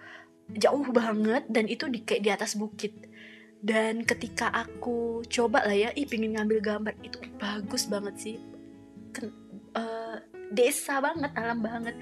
jauh 0.52 0.84
banget 0.92 1.48
dan 1.48 1.70
itu 1.70 1.88
di 1.88 2.04
kayak 2.04 2.22
di 2.26 2.30
atas 2.30 2.60
bukit. 2.60 2.92
Dan 3.60 4.08
ketika 4.08 4.48
aku 4.52 5.20
coba 5.28 5.68
lah 5.68 5.76
ya 5.76 5.89
ih 5.92 6.08
pingin 6.08 6.36
ngambil 6.36 6.60
gambar 6.60 6.96
itu 7.04 7.20
bagus 7.39 7.88
banget 7.88 8.15
sih. 8.20 8.38
Ken- 9.12 9.36
eh, 9.76 10.18
desa 10.52 11.00
banget 11.00 11.32
alam 11.36 11.60
banget. 11.60 11.96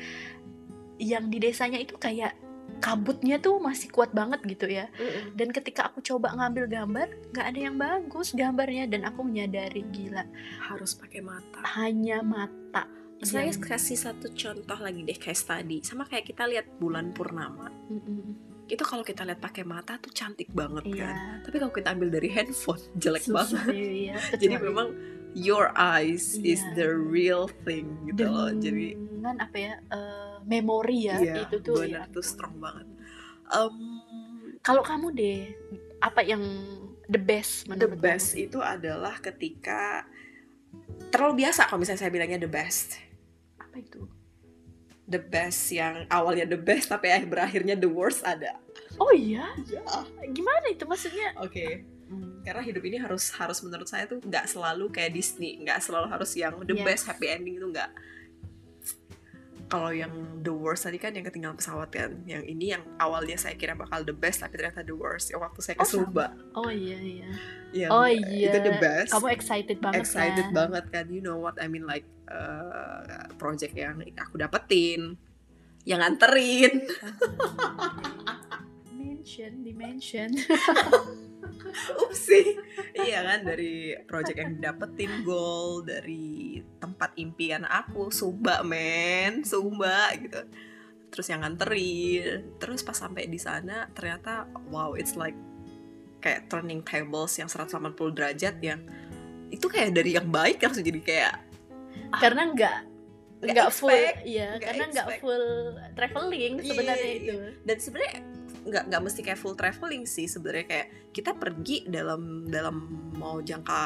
Yang 0.98 1.24
di 1.30 1.38
desanya 1.38 1.78
itu 1.78 1.94
kayak 1.98 2.34
kabutnya 2.78 3.38
tuh 3.38 3.58
masih 3.58 3.90
kuat 3.90 4.12
banget 4.12 4.42
gitu 4.44 4.66
ya. 4.68 4.88
Dan 5.34 5.50
ketika 5.50 5.90
aku 5.90 6.00
coba 6.00 6.34
ngambil 6.34 6.66
gambar 6.68 7.08
nggak 7.32 7.46
ada 7.46 7.60
yang 7.60 7.76
bagus 7.76 8.32
gambarnya. 8.32 8.86
Dan 8.86 9.04
aku 9.04 9.22
menyadari 9.22 9.82
gila 9.90 10.24
harus 10.64 10.94
pakai 10.94 11.22
mata. 11.22 11.62
hanya 11.76 12.22
mata. 12.22 12.86
Saya 13.18 13.50
yang- 13.50 13.58
kasih 13.58 13.98
satu 13.98 14.30
contoh 14.32 14.78
lagi 14.78 15.02
deh 15.02 15.18
case 15.18 15.42
tadi. 15.42 15.82
Sama 15.82 16.06
kayak 16.06 16.26
kita 16.28 16.46
lihat 16.46 16.78
bulan 16.78 17.12
purnama. 17.12 17.70
Mm-mm. 17.90 18.46
itu 18.68 18.84
kalau 18.84 19.00
kita 19.00 19.24
lihat 19.24 19.40
pakai 19.40 19.64
mata 19.64 19.96
tuh 19.96 20.12
cantik 20.12 20.52
banget 20.52 20.92
kan. 20.92 21.16
Iya. 21.16 21.40
tapi 21.40 21.56
kalau 21.56 21.72
kita 21.72 21.96
ambil 21.96 22.12
dari 22.12 22.28
handphone 22.28 22.84
jelek 23.00 23.24
Susah, 23.24 23.64
banget. 23.64 23.80
iya. 23.80 24.20
jadi 24.44 24.60
memang 24.60 24.92
your 25.34 25.72
eyes 25.76 26.40
is 26.40 26.62
Iya. 26.62 26.74
the 26.76 26.90
real 26.94 27.46
thing 27.66 27.88
gitu 28.08 28.28
loh. 28.28 28.52
Jadi 28.54 28.96
dengan 28.96 29.36
apa 29.44 29.58
ya 29.58 29.74
eh, 29.82 30.36
memori 30.48 31.12
ya 31.12 31.18
iya 31.20 31.36
itu 31.44 31.60
tuh 31.60 31.84
benar 31.84 32.08
ya 32.08 32.14
tuh 32.14 32.24
strong 32.24 32.56
banget. 32.62 32.88
Em, 33.48 33.76
kalau 34.62 34.84
kamu 34.84 35.08
deh 35.16 35.40
apa 36.00 36.22
yang 36.22 36.44
the 37.08 37.20
best 37.20 37.66
the 37.66 37.76
menurut 37.76 38.00
best 38.00 38.36
itu 38.36 38.60
adalah 38.60 39.18
ketika 39.20 40.04
terlalu 41.10 41.48
biasa 41.48 41.66
kalau 41.68 41.80
misalnya 41.82 42.06
saya 42.06 42.12
bilangnya 42.14 42.40
the 42.40 42.52
best. 42.52 43.00
Kamu? 43.58 43.64
apa 43.64 43.76
itu? 43.80 44.02
The 45.08 45.24
best 45.24 45.72
yang 45.72 46.04
awalnya 46.12 46.44
the 46.44 46.60
best 46.60 46.92
tapi 46.92 47.08
akhir 47.08 47.32
berakhirnya 47.32 47.80
the 47.80 47.88
worst 47.88 48.28
ada. 48.28 48.60
Oh 49.00 49.14
iya? 49.16 49.56
Ya 49.70 49.80
gimana 50.36 50.68
itu 50.68 50.84
maksudnya? 50.84 51.32
Oke, 51.40 51.88
Hmm, 52.08 52.40
karena 52.40 52.64
hidup 52.64 52.82
ini 52.82 52.98
harus 52.98 53.30
harus 53.36 53.60
menurut 53.60 53.84
saya 53.84 54.08
tuh 54.08 54.18
nggak 54.20 54.48
selalu 54.48 54.88
kayak 54.88 55.12
Disney, 55.12 55.60
nggak 55.60 55.84
selalu 55.84 56.08
harus 56.08 56.32
yang 56.34 56.56
the 56.64 56.72
Yes. 56.72 56.84
best 56.84 57.04
happy 57.06 57.28
ending 57.28 57.60
itu 57.60 57.68
nggak. 57.68 57.92
Kalau 59.68 59.92
yang 59.92 60.40
the 60.40 60.48
worst 60.48 60.88
tadi 60.88 60.96
kan 60.96 61.12
yang 61.12 61.28
ketinggalan 61.28 61.60
pesawat 61.60 61.92
kan, 61.92 62.24
yang 62.24 62.40
ini 62.42 62.72
yang 62.72 62.80
awalnya 62.96 63.36
saya 63.36 63.52
kira 63.54 63.76
bakal 63.76 64.00
the 64.02 64.16
best 64.16 64.40
tapi 64.40 64.56
ternyata 64.56 64.80
the 64.80 64.96
worst. 64.96 65.28
Yang 65.28 65.44
waktu 65.44 65.60
saya 65.60 65.76
ke 65.76 65.84
Oh. 65.84 65.92
Sumba, 65.92 66.32
oh 66.56 66.72
iya 66.72 66.96
iya 66.96 67.28
Yang, 67.76 67.90
oh 67.92 68.08
iya 68.08 68.48
itu 68.48 68.60
the 68.64 68.76
best. 68.80 69.12
kamu 69.12 69.28
excited 69.28 69.78
banget 69.84 70.00
excited 70.00 70.46
kan? 70.48 70.56
banget 70.56 70.86
kan, 70.88 71.06
you 71.12 71.20
know 71.20 71.36
what 71.36 71.60
I 71.60 71.68
mean 71.68 71.84
like 71.84 72.08
uh, 72.32 73.28
project 73.36 73.76
yang 73.76 74.00
aku 74.00 74.40
dapetin, 74.40 75.20
yang 75.84 76.00
nganterin. 76.00 76.88
mention 78.96 79.52
di 79.60 79.76
mention 79.76 80.32
Upsi. 82.02 82.58
iya 82.98 83.24
kan 83.24 83.46
dari 83.46 83.94
project 84.06 84.38
yang 84.38 84.58
dapetin 84.62 85.22
goal 85.22 85.86
dari 85.86 86.62
tempat 86.82 87.14
impian 87.18 87.64
aku. 87.68 88.10
Sumba 88.10 88.62
men. 88.66 89.46
Sumba 89.46 90.12
gitu. 90.18 90.42
Terus 91.14 91.28
yang 91.30 91.42
nganterin. 91.46 92.58
Terus 92.60 92.82
pas 92.84 92.98
sampai 92.98 93.30
di 93.30 93.40
sana 93.40 93.88
ternyata 93.92 94.50
wow 94.70 94.94
it's 94.94 95.16
like 95.16 95.38
kayak 96.22 96.50
turning 96.50 96.82
tables 96.82 97.38
yang 97.38 97.48
180 97.48 97.94
derajat 98.12 98.56
yang 98.60 98.82
itu 99.54 99.64
kayak 99.70 99.96
dari 99.96 100.18
yang 100.18 100.28
baik 100.28 100.60
langsung 100.60 100.84
jadi 100.84 101.00
kayak 101.00 101.36
karena 102.20 102.52
nggak 102.52 102.78
Nggak 103.38 103.70
full 103.70 103.94
iya 104.26 104.58
nggak 104.58 104.66
karena 104.66 104.86
nggak 104.90 105.08
full 105.22 105.46
traveling 105.94 106.54
Iya, 106.58 106.70
sebenarnya 106.74 107.06
iya, 107.06 107.22
itu. 107.22 107.38
Dan 107.62 107.78
sebenarnya 107.78 108.16
nggak 108.68 108.84
nggak 108.92 109.02
mesti 109.02 109.22
kayak 109.24 109.40
full 109.40 109.56
traveling 109.56 110.04
sih 110.04 110.28
sebenarnya. 110.28 110.66
Kayak 110.68 110.88
kita 111.16 111.32
pergi 111.34 111.88
dalam 111.88 112.46
dalam 112.46 112.76
mau 113.16 113.40
jangka 113.40 113.80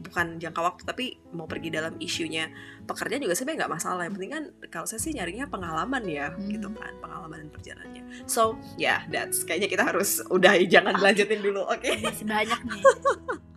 bukan 0.00 0.40
jangka 0.40 0.60
waktu 0.60 0.82
tapi 0.84 1.04
mau 1.32 1.48
pergi 1.48 1.72
dalam 1.72 1.96
isunya. 1.98 2.52
Pekerjaan 2.84 3.24
juga 3.24 3.34
sebenarnya 3.34 3.58
nggak 3.64 3.74
masalah. 3.74 4.02
Yang 4.06 4.14
penting 4.20 4.32
kan 4.32 4.44
kalau 4.68 4.86
saya 4.86 5.00
sih 5.00 5.12
nyarinya 5.16 5.48
pengalaman 5.48 6.04
ya 6.06 6.28
Hmm. 6.30 6.46
gitu 6.52 6.68
kan 6.76 6.92
pengalaman 7.00 7.46
dan 7.46 7.50
perjalanannya. 7.50 8.04
So 8.28 8.60
ya 8.76 8.78
yeah, 8.78 8.98
that's 9.08 9.42
kayaknya 9.42 9.68
kita 9.72 9.84
harus 9.88 10.20
udah 10.28 10.54
jangan 10.68 10.94
Oke. 10.96 11.04
lanjutin 11.04 11.40
dulu 11.40 11.64
oke? 11.66 11.88
Masih 12.04 12.26
banyak 12.28 12.60
nih 12.68 12.82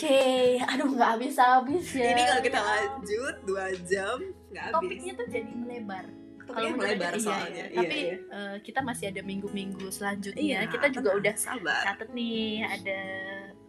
Oke, 0.00 0.56
aduh 0.64 0.88
nggak 0.96 1.10
habis 1.12 1.36
habis 1.36 1.86
ya. 1.92 2.16
ini 2.16 2.22
kalau 2.24 2.40
kita 2.40 2.60
lanjut 2.64 3.34
dua 3.44 3.68
jam 3.84 4.16
nggak 4.48 4.64
habis 4.72 4.80
topiknya 4.80 5.12
tuh 5.12 5.26
jadi 5.28 5.52
melebar. 5.52 6.04
topiknya 6.40 6.70
menurut 6.72 6.80
melebar 6.80 7.12
iya, 7.12 7.20
soalnya 7.20 7.64
iya. 7.68 7.68
Iya, 7.68 7.76
Tapi 7.84 7.98
iya. 8.00 8.16
eh, 8.32 8.56
kita 8.64 8.80
masih 8.80 9.04
ada 9.12 9.20
minggu-minggu 9.20 9.86
selanjutnya. 9.92 10.40
Iya, 10.40 10.60
kita 10.72 10.86
juga 10.88 11.12
tenang, 11.12 11.20
udah 11.20 11.34
sabar 11.36 11.82
catet 11.84 12.08
nih 12.16 12.64
ada 12.64 13.00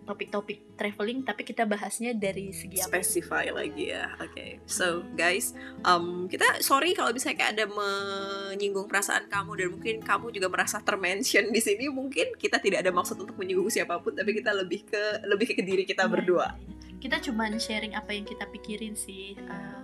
topik-topik 0.01 0.75
traveling, 0.75 1.21
tapi 1.21 1.45
kita 1.45 1.63
bahasnya 1.63 2.17
dari 2.17 2.49
segi 2.49 2.81
apa? 2.81 2.97
specify 2.97 3.53
lagi 3.53 3.93
ya. 3.93 4.09
Oke. 4.17 4.57
So, 4.65 5.05
guys, 5.13 5.53
um, 5.85 6.25
kita 6.25 6.59
sorry 6.65 6.97
kalau 6.97 7.13
misalnya 7.13 7.37
kayak 7.45 7.51
ada 7.55 7.65
menyinggung 7.69 8.89
perasaan 8.89 9.29
kamu 9.29 9.51
dan 9.61 9.67
mungkin 9.77 9.95
kamu 10.01 10.33
juga 10.33 10.47
merasa 10.49 10.81
termention 10.81 11.53
di 11.53 11.61
sini. 11.61 11.85
Mungkin 11.87 12.35
kita 12.35 12.57
tidak 12.57 12.81
ada 12.81 12.91
maksud 12.91 13.15
untuk 13.21 13.37
menyinggung 13.37 13.69
siapa 13.69 14.01
pun, 14.01 14.17
tapi 14.17 14.33
kita 14.33 14.51
lebih 14.57 14.89
ke 14.89 15.03
lebih 15.29 15.53
ke 15.53 15.61
diri 15.61 15.85
kita 15.85 16.09
Iya, 16.09 16.11
berdua. 16.11 16.47
iya, 16.57 16.65
iya. 16.65 16.97
Kita 17.01 17.17
cuman 17.21 17.57
sharing 17.57 17.93
apa 17.97 18.13
yang 18.13 18.25
kita 18.25 18.45
pikirin 18.49 18.93
sih, 18.93 19.33
eh, 19.37 19.79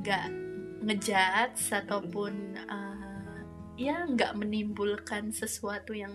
nggak 0.00 0.26
ngejudge 0.84 1.60
ataupun 1.72 2.56
eh, 2.56 3.38
ya 3.80 4.04
nggak 4.08 4.36
menimbulkan 4.36 5.32
sesuatu 5.32 5.92
yang 5.96 6.12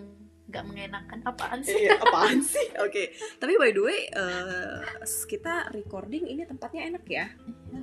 nggak 0.55 0.65
mengenakan 0.65 1.19
apaan 1.21 1.59
sih? 1.59 1.75
Iya, 1.77 1.99
apaan 2.03 2.39
sih? 2.39 2.67
Oke. 2.79 3.11
Tapi 3.35 3.53
by 3.53 3.69
the 3.69 3.81
way, 3.81 3.99
eh, 4.07 4.79
kita 5.25 5.67
recording 5.69 6.23
ini 6.25 6.43
tempatnya 6.43 6.87
enak 6.89 7.03
ya. 7.05 7.27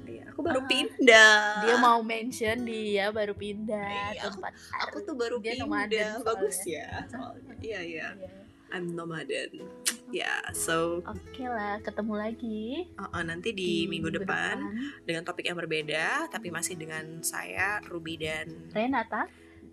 Iya, 0.02 0.24
aku 0.28 0.40
baru 0.40 0.60
Ah, 0.60 0.66
pindah. 0.66 1.36
Dia 1.62 1.76
mau 1.76 2.00
mention 2.00 2.64
dia 2.64 3.08
baru 3.08 3.32
pindah 3.32 4.16
Iya, 4.16 4.24
aku- 4.24 4.40
tempat 4.40 4.52
Aku 4.82 4.96
tuh 5.02 5.14
baru 5.14 5.36
Dia 5.36 5.52
pindah. 5.54 5.62
nomaden. 5.62 6.12
Bagus 6.22 6.58
ya. 6.64 7.04
Soalnya. 7.06 7.52
Iya, 7.58 7.80
iya. 7.82 8.08
Iya. 8.14 8.30
I'm 8.70 8.88
nomaden. 8.90 9.68
Ya, 10.08 10.32
so 10.50 11.00
Oke 11.02 11.44
lah, 11.44 11.76
ketemu 11.78 12.14
lagi 12.14 12.88
uh, 12.94 13.04
uh, 13.06 13.22
nanti 13.22 13.52
di, 13.52 13.84
minggu, 13.86 14.12
depan. 14.14 14.60
dengan 15.02 15.22
topik 15.22 15.44
yang 15.44 15.56
berbeda 15.56 16.28
tapi 16.28 16.48
masih 16.48 16.76
dengan 16.76 17.20
saya 17.22 17.80
Ruby 17.82 18.16
dan 18.16 18.48
Renata 18.68 19.24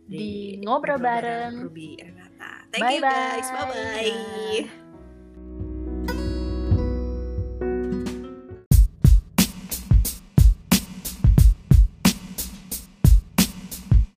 di 0.01 0.59
ngobrol 0.59 0.95
bareng. 0.97 1.59
Ruby 1.61 1.95
Renata. 1.97 2.28
Thank 2.71 2.83
Bye 2.83 2.93
you 2.95 3.01
guys. 3.01 3.49
bye. 3.51 3.65
Bye 3.65 4.69
bye. 4.69 4.88